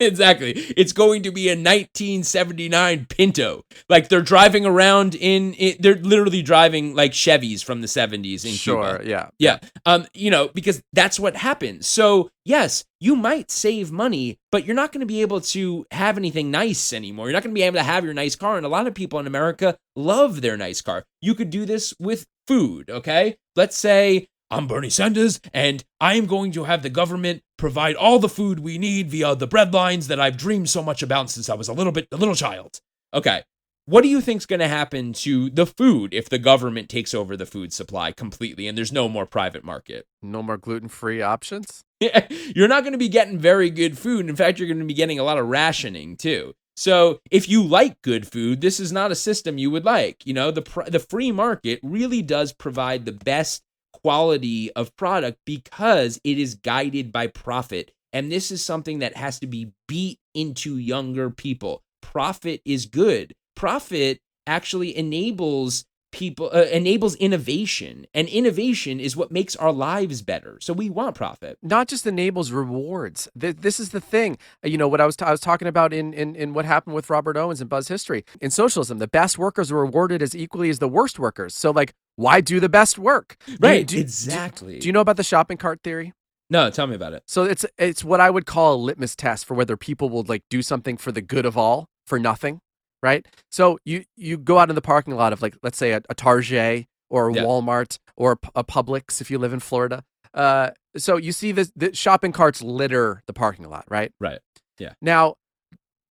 [0.06, 0.52] exactly.
[0.76, 3.64] It's going to be a 1979 Pinto.
[3.88, 8.52] Like they're driving around in, it, they're literally driving like Chevys from the 70s in
[8.52, 9.08] Sure, Cuba.
[9.08, 9.28] yeah.
[9.38, 9.58] Yeah.
[9.86, 11.86] Um, you know, because that's what happens.
[11.86, 16.16] So, yes, you might save money, but you're not going to be able to have
[16.18, 17.26] anything nice anymore.
[17.26, 18.56] You're not going to be able to have your nice car.
[18.56, 21.04] And a lot of people in America love their nice car.
[21.20, 23.36] You could do this with food, okay?
[23.56, 28.18] Let's say I'm Bernie Sanders and I am going to have the government provide all
[28.18, 31.50] the food we need via the bread lines that I've dreamed so much about since
[31.50, 32.80] I was a little bit a little child.
[33.12, 33.42] Okay.
[33.84, 37.36] What do you think's going to happen to the food if the government takes over
[37.36, 40.06] the food supply completely and there's no more private market?
[40.22, 41.82] No more gluten free options?
[42.00, 44.28] you're not going to be getting very good food.
[44.28, 46.54] In fact, you're going to be getting a lot of rationing too.
[46.76, 50.24] So, if you like good food, this is not a system you would like.
[50.24, 53.62] You know, the pr- the free market really does provide the best
[54.02, 57.92] quality of product because it is guided by profit.
[58.12, 61.82] And this is something that has to be beat into younger people.
[62.02, 63.34] Profit is good.
[63.54, 70.58] Profit actually enables people uh, enables innovation and innovation is what makes our lives better
[70.60, 73.28] so we want profit not just enables rewards.
[73.38, 74.36] Th- This is the thing.
[74.64, 76.96] You know what I was t- I was talking about in, in in what happened
[76.96, 78.24] with Robert Owens and Buzz History.
[78.40, 81.54] In socialism, the best workers are rewarded as equally as the worst workers.
[81.54, 83.36] So like, why do the best work?
[83.60, 84.78] Right, do- do- exactly.
[84.78, 86.12] Do, you know about the shopping cart theory?
[86.52, 89.44] no tell me about it So it's it's what I would call a litmus test
[89.46, 92.60] for whether people will like do something for the good of all for nothing,
[93.02, 93.24] right?
[93.50, 96.14] So you you go out in the parking lot of like let's say a, a
[96.14, 97.42] Target or a Yeah.
[97.44, 100.02] Walmart or a Publix if you live in Florida.
[100.34, 104.12] Uh, so you see this the shopping carts litter the parking lot, right?
[104.20, 104.40] right
[104.78, 105.34] yeah Now,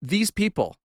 [0.01, 0.75] these people,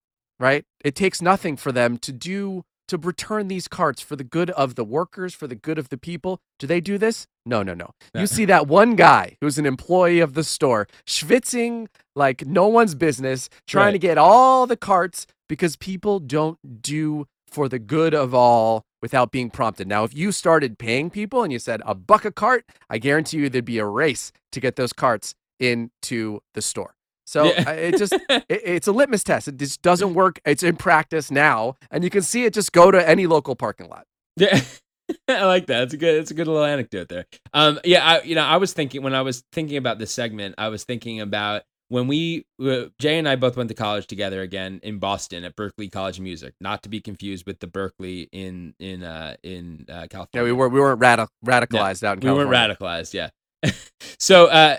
[0.40, 0.64] right?
[0.84, 4.74] It takes nothing for them to do to return these carts for the good of
[4.74, 6.40] the workers, for the good of the people.
[6.59, 7.27] Do they do this?
[7.47, 7.90] No, no, no.
[8.15, 8.20] No.
[8.20, 12.94] You see that one guy who's an employee of the store schwitzing like no one's
[12.94, 18.35] business, trying to get all the carts because people don't do for the good of
[18.35, 19.86] all without being prompted.
[19.86, 23.39] Now, if you started paying people and you said a buck a cart, I guarantee
[23.39, 26.94] you there'd be a race to get those carts into the store.
[27.35, 27.70] So Yeah.
[27.73, 29.48] it just it, it's a litmus test.
[29.48, 30.40] It just doesn't work.
[30.44, 32.55] It's in practice now, and you can see it.
[32.55, 34.06] Just go to any local parking lot.
[34.36, 34.61] Yeah.
[35.28, 35.82] I like that.
[35.82, 36.15] It's a good.
[36.15, 37.27] It's a good little anecdote there.
[37.52, 40.55] Um, yeah, I, you know, I was thinking when I was thinking about this segment,
[40.59, 44.40] I was thinking about when we uh, Jay and I both went to college together
[44.40, 48.28] again in Boston at Berklee College of Music, not to be confused with the Berkeley
[48.32, 50.28] in in uh in uh, California.
[50.35, 52.36] Yeah, we were we weren't radi- radicalized No, out in California.
[52.36, 53.12] we weren't radicalized.
[53.12, 53.31] Yeah.
[54.20, 54.78] so uh,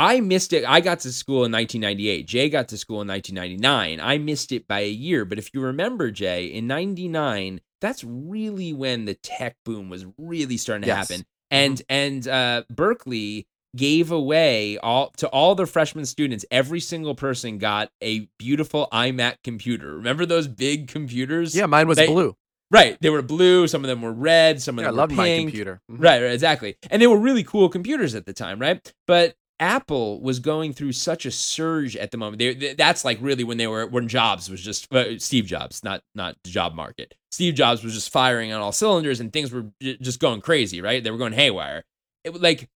[0.00, 0.64] I missed it.
[0.64, 2.26] I got to school in 1998.
[2.26, 3.98] Jay got to school in 1999.
[4.00, 5.24] I missed it by a year.
[5.24, 10.56] But if you remember, Jay, in 99, that's really when the tech boom was really
[10.56, 11.08] starting to Yes.
[11.08, 11.22] happen.
[11.22, 11.26] Mm-hmm.
[11.50, 13.46] And and uh, Berklee
[13.76, 16.44] gave away all to all the freshman students.
[16.50, 19.96] Every single person got a beautiful iMac computer.
[19.96, 21.54] Remember those big computers?
[21.56, 22.36] Yeah, mine was They- blue.
[22.70, 22.98] Right.
[23.00, 23.66] They were blue.
[23.66, 24.60] Some of them were red.
[24.60, 25.48] Some of Yeah, I them were loved my pink.
[25.48, 25.80] computer.
[25.90, 26.02] Mhm.
[26.04, 26.76] Right, right, exactly.
[26.90, 28.92] And they were really cool computers at the time, right?
[29.06, 32.38] But Apple was going through such a surge at the moment.
[32.38, 35.82] They, th- that's like really when they were when Jobs was just uh, Steve Jobs,
[35.82, 37.14] not not the job market.
[37.30, 41.02] Steve Jobs was just firing on all cylinders, and things were just going crazy, right?
[41.02, 41.84] They were going haywire.
[42.24, 42.68] It like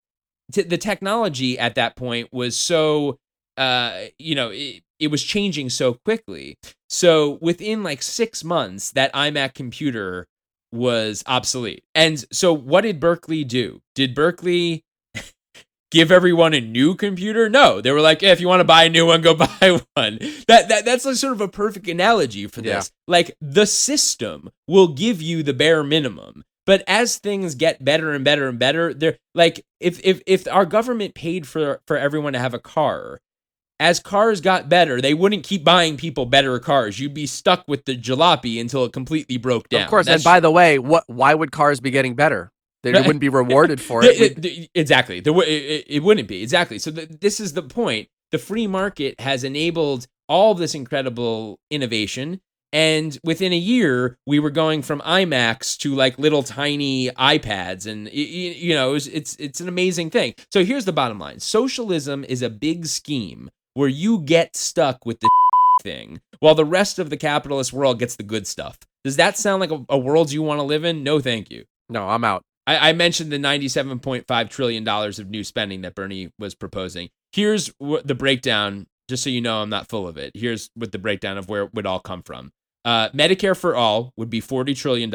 [0.52, 3.18] t- the technology at that point was so
[3.56, 9.12] uh you know it, it was changing so quickly so within like six months that
[9.12, 10.26] imac computer
[10.72, 14.82] was obsolete and so what did berklee do did berklee
[15.92, 18.84] give everyone a new computer no they were like "Eh, if you want to buy
[18.84, 22.46] a new one go buy one that, that that's like sort of a perfect analogy
[22.46, 22.76] for Yeah.
[22.76, 28.12] this like the system will give you the bare minimum but as things get better
[28.12, 32.32] and better and better they're like if if if our government paid for for everyone
[32.32, 33.20] to have a car
[33.80, 37.84] as cars got better they wouldn't keep buying people better cars you'd be stuck with
[37.84, 40.06] the jalopy until it completely broke down Of course.
[40.06, 41.02] That's and by the way, what?
[41.08, 42.52] Why would cars be getting better?
[42.82, 44.40] They wouldn't be rewarded for it.
[44.40, 45.20] The- exactly.
[45.20, 46.78] There, it, it- wouldn't be exactly.
[46.78, 48.08] So th- this is the point.
[48.32, 52.40] The free market has enabled all of this incredible innovation,
[52.72, 58.08] and within a year, we were going from iMacs to like little tiny iPads, and
[58.10, 60.34] you know, it was, it's it's an amazing thing.
[60.50, 65.20] So here's the bottom line: socialism is a big scheme where you get stuck with
[65.20, 65.28] the
[65.82, 68.78] thing while the rest of the capitalist world gets the good stuff.
[69.04, 71.02] Does that sound like a, a world you want to live in?
[71.04, 71.64] No, thank you.
[71.90, 72.42] no, I'm out.
[72.66, 77.10] I, I mentioned the $97.5 trillion of new spending that Bernie was proposing.
[77.32, 80.32] Here's what the breakdown, just so you know I'm not full of it.
[80.34, 82.52] Here's what the breakdown of where it would all come from.
[82.84, 85.12] Uh, Medicare for all would be $40 trillion.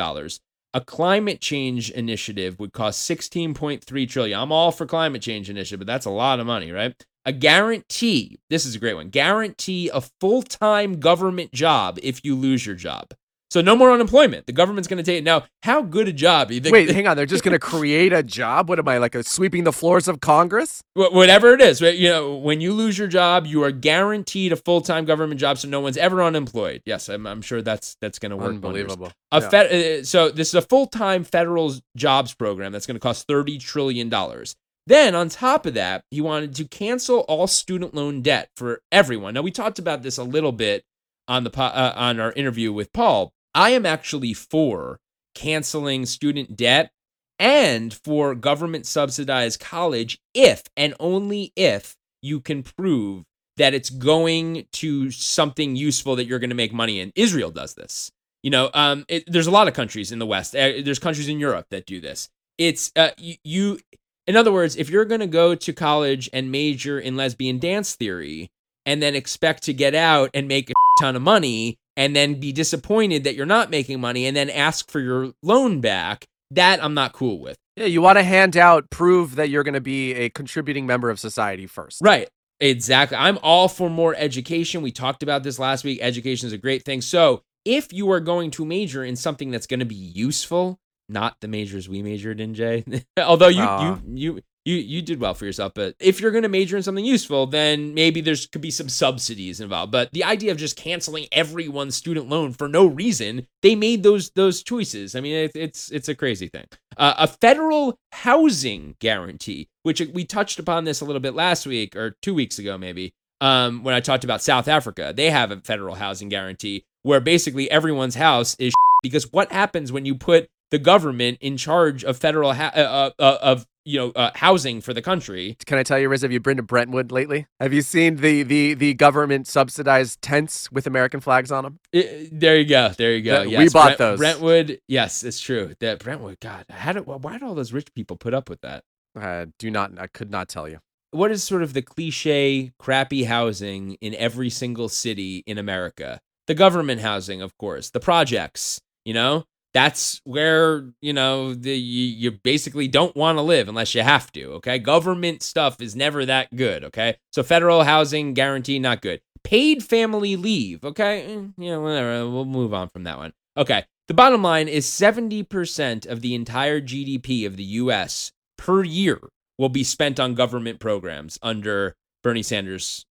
[0.74, 4.40] A climate change initiative would cost 16.3 trillion.
[4.40, 6.94] I'm all for climate change initiative, but that's a lot of money, right?
[7.26, 9.10] A guarantee, this is a great one.
[9.10, 13.14] Guarantee a full-time government job if you lose your job.
[13.49, 14.45] So no more unemployment.
[14.45, 15.24] The government's going to take it.
[15.24, 16.52] Now, how good a job?
[16.52, 17.15] You think Wait, hang on.
[17.15, 18.68] They're just going to create a job.
[18.68, 19.15] What am I like?
[19.15, 20.82] A sweeping the floors of Congress?
[20.95, 21.80] Wh- whatever it is.
[21.80, 25.57] You know, when you lose your job, you are guaranteed a full time government job,
[25.57, 26.82] so no one's ever unemployed.
[26.86, 28.49] Yes, I'm, I'm sure that's that's going to work.
[28.49, 29.11] Unbelievable.
[29.32, 29.49] A Yeah.
[29.49, 33.28] fed, uh, so this is a full time federal jobs program that's going to cost
[33.28, 34.56] thirty trillion dollars.
[34.88, 39.34] Then on top of that, he wanted to cancel all student loan debt for everyone.
[39.34, 40.84] Now we talked about this a little bit
[41.28, 43.34] on the uh, on our interview with Paul.
[43.58, 45.00] I am actually for
[45.34, 46.92] canceling student debt
[47.40, 53.24] and for government subsidized college if and only if you can prove
[53.58, 57.12] that it's going to something useful that you're going to make money in.
[57.16, 58.12] Israel does this.
[58.44, 60.56] You know, um, it, there's a lot of countries in the West.
[60.56, 62.30] Uh, there's countries in Europe that do this.
[62.60, 63.80] It's uh, you, you.
[64.28, 67.96] In other words, if you're going to go to college and major in lesbian dance
[67.96, 68.52] theory
[68.86, 72.53] and then expect to get out and make a ton of money and then be
[72.53, 76.94] disappointed that you're not making money and then ask for your loan back, that I'm
[76.94, 77.57] not cool with.
[77.76, 81.10] Yeah, you want to hand out prove that you're going to be a contributing member
[81.10, 81.99] of society first.
[82.02, 82.30] Right.
[82.60, 83.18] Exactly.
[83.18, 84.82] I'm all for more education.
[84.82, 85.99] We talked about this last week.
[86.02, 87.02] Education is a great thing.
[87.02, 90.80] So, if you are going to major in something that's going to be useful,
[91.10, 92.86] not the majors we majored in, Jay.
[93.18, 93.82] Although you Aw.
[93.82, 93.99] you ah.
[94.06, 97.06] you you you did well for yourself, but if you're going to major in something
[97.06, 99.91] useful, then maybe there's could be some subsidies involved.
[99.91, 104.31] But the idea of just canceling everyone's student loan for no reason, they made those
[104.31, 105.15] those choices.
[105.15, 106.65] I mean, it, it's it's a crazy thing.
[106.98, 111.95] Uh, a federal housing guarantee, which we touched upon this a little bit last week
[111.95, 115.14] or two weeks ago, maybe um, when I talked about South Africa.
[115.15, 120.06] They have a federal housing guarantee where basically everyone's house is because what happens when
[120.06, 124.11] you put the government in charge of federal ha- uh, uh, uh, of you know
[124.15, 125.55] uh, housing for the country.
[125.65, 127.47] Can I tell you, Riz, have you been to Brentwood lately?
[127.59, 131.80] Have you seen the the the government subsidized tents with American flags on them?
[131.95, 132.89] I- there you go.
[132.97, 133.39] There you go.
[133.43, 134.19] That- Yes, we bought Brent- those.
[134.19, 134.80] Brentwood.
[134.88, 135.73] Yes, it's true.
[135.80, 136.39] That Brentwood.
[136.41, 138.84] God, how did why do all those rich people put up with that?
[139.19, 139.91] Uh, do not.
[139.97, 140.80] I could not tell you.
[141.11, 146.19] What is sort of the cliche crappy housing in every single city in America?
[146.47, 147.89] The government housing, of course.
[147.89, 148.81] The projects.
[149.05, 153.94] You know, that's where you know the you, you basically don't want to live unless
[153.94, 154.53] you have to.
[154.53, 156.84] Okay, government stuff is never that good.
[156.85, 159.22] Okay, so federal housing guarantee not good.
[159.44, 160.84] Paid family leave.
[160.84, 162.30] Okay, Eh, you know whatever.
[162.30, 163.34] We'll move on from that one.
[163.56, 168.31] Okay, the bottom line is seventy percent of the entire GDP of the U.S.
[168.57, 169.19] per year
[169.57, 173.06] will be spent on government programs under Bernie Sanders'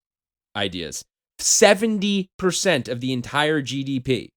[0.56, 1.06] ideas.
[1.38, 4.30] Seventy percent of the entire GDP.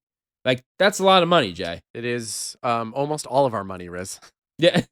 [0.45, 1.83] Like that's a lot of money, Jay.
[1.95, 4.21] It is um, almost all of our money, Riz.
[4.61, 4.83] Yeah.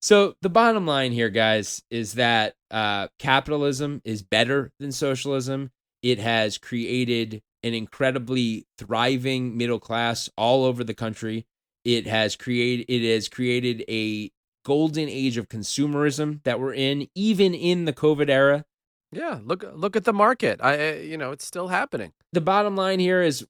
[0.00, 5.70] So the bottom line here, guys, is that uh, capitalism is better than socialism.
[6.02, 11.46] It has created an incredibly thriving middle class all over the country.
[11.84, 14.30] It has created it has created a
[14.64, 18.64] golden age of consumerism that we're in, even in the COVID era.
[19.10, 20.60] Yeah, look look at the market.
[20.62, 22.12] I uh, you know it's still happening.
[22.32, 23.46] The bottom line here is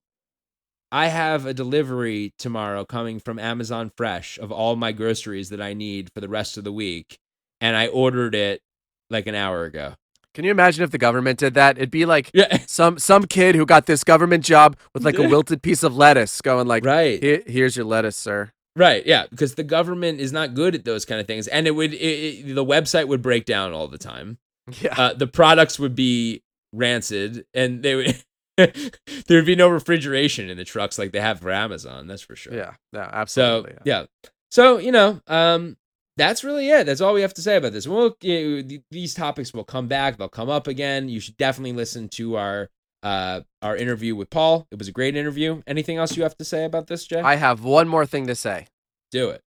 [0.92, 5.72] I have a delivery tomorrow coming from Amazon Fresh of all my groceries that I
[5.72, 7.18] need for the rest of the week.
[7.62, 8.60] And I ordered it
[9.08, 9.94] like an hour ago.
[10.34, 11.78] Can you imagine if the government did that?
[11.78, 12.58] It'd be like Yeah.
[12.66, 16.40] some some kid who got this government job with like a wilted piece of lettuce,
[16.42, 17.22] going like, Right.
[17.22, 21.04] "Here- here's your lettuce, sir." Right, yeah, because the government is not good at those
[21.04, 23.98] kind of things, and it would it, it- the website would break down all the
[23.98, 24.38] time.
[24.80, 24.94] Yeah.
[24.96, 26.42] Uh, the products would be
[26.72, 28.22] rancid, and they would
[28.56, 32.06] there would be no refrigeration in the trucks like they have for Amazon.
[32.06, 32.54] That's for sure.
[32.54, 33.74] Yeah, yeah, So absolutely.
[33.84, 34.04] yeah,
[34.50, 35.76] so you know, um,
[36.16, 36.84] that's really it.
[36.86, 37.86] That's all we have to say about this.
[37.88, 40.18] We'll you know, these topics will come back.
[40.18, 41.08] They'll come up again.
[41.08, 42.68] You should definitely listen to our
[43.02, 44.66] uh our interview with Paul.
[44.70, 45.62] It was a great interview.
[45.66, 47.20] Anything else you have to say about this, Jay?
[47.20, 48.66] I have one more thing to say.
[49.10, 49.40] Do it.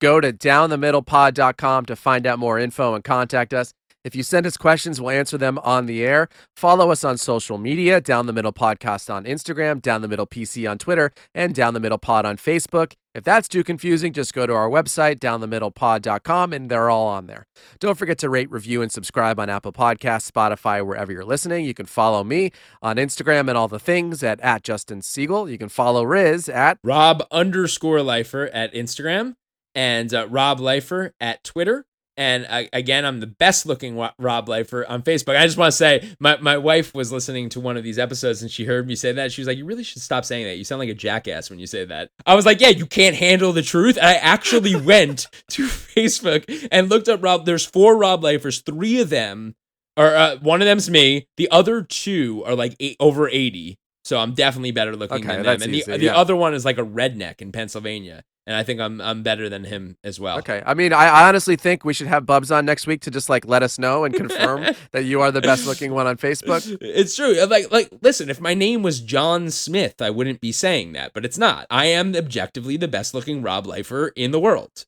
[0.00, 3.72] Go to downthemiddlepod.com to find out more info and contact us.
[4.02, 6.28] If you send us questions, we'll answer them on the air.
[6.56, 10.68] Follow us on social media, Down the Middle Podcast on Instagram, Down the Middle PC
[10.70, 12.94] on Twitter, and Down the Middle Pod on Facebook.
[13.14, 17.46] If that's too confusing, just go to our website, downthemiddlepod.com, and they're all on there.
[17.78, 21.64] Don't forget to rate, review, and subscribe on Apple Podcasts, Spotify, wherever you're listening.
[21.66, 25.50] You can follow me on Instagram and all the things at, at Justin Siegel.
[25.50, 29.34] You can follow Riz at Rob underscore Lifer at Instagram
[29.74, 31.84] and uh, Rob Lifer at Twitter.
[32.16, 35.36] And uh, again, I'm the best looking Rob Lifer on Facebook.
[35.36, 38.42] I just want to say, my, my wife was listening to one of these episodes
[38.42, 39.32] and she heard me say that.
[39.32, 40.56] She was like, You really should stop saying that.
[40.56, 42.10] You sound like a jackass when you say that.
[42.26, 43.96] I was like, Yeah, you can't handle the truth.
[43.96, 47.46] And I actually went to Facebook and looked up Rob.
[47.46, 49.54] There's four Rob Lifers, three of them
[49.96, 51.26] or uh, one of them's me.
[51.36, 53.78] The other two are like eight, over 80.
[54.04, 55.62] So I'm definitely better looking Okay, than them.
[55.62, 56.16] And the, easy, the yeah.
[56.16, 58.22] other one is like a redneck in Pennsylvania.
[58.50, 60.38] And I think I'm I'm better than him as well.
[60.38, 60.60] Okay.
[60.66, 63.28] I mean, I, I honestly think we should have Bubs on next week to just
[63.28, 66.76] like let us know and confirm that you are the best looking one on Facebook.
[66.80, 67.40] It's true.
[67.46, 71.24] Like like listen, if my name was John Smith, I wouldn't be saying that, but
[71.24, 71.68] it's not.
[71.70, 74.84] I am objectively the best looking Rob Lifer in the world.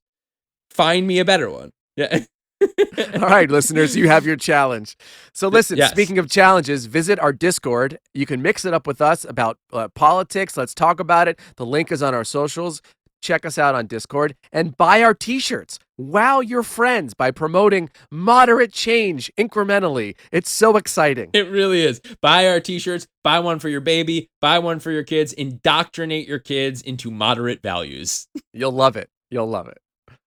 [0.69, 1.71] Find me a better one.
[1.95, 2.25] Yeah.
[3.15, 4.97] All right, listeners, you have your challenge.
[5.33, 5.91] So, listen, Yes.
[5.91, 7.99] speaking of challenges, visit our Discord.
[8.15, 10.57] You can mix it up with us about uh, politics.
[10.57, 11.39] Let's talk about it.
[11.57, 12.83] The link is on our socials.
[13.23, 15.79] Check us out on Discord and buy our t shirts.
[15.97, 20.17] Wow your friends by promoting moderate change incrementally.
[20.33, 21.31] It's so exciting.
[21.33, 22.01] It really is.
[22.21, 26.41] Buy our t-shirts, buy one for your baby, buy one for your kids, indoctrinate your
[26.41, 28.27] kids into moderate values.
[28.53, 29.11] You'll love it.
[29.31, 29.79] You'll love it.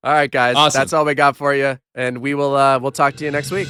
[0.04, 0.56] All right, guys.
[0.56, 0.80] Awesome.
[0.80, 1.80] That's all we got for you.
[1.94, 3.68] And we will uh we'll talk to you next week.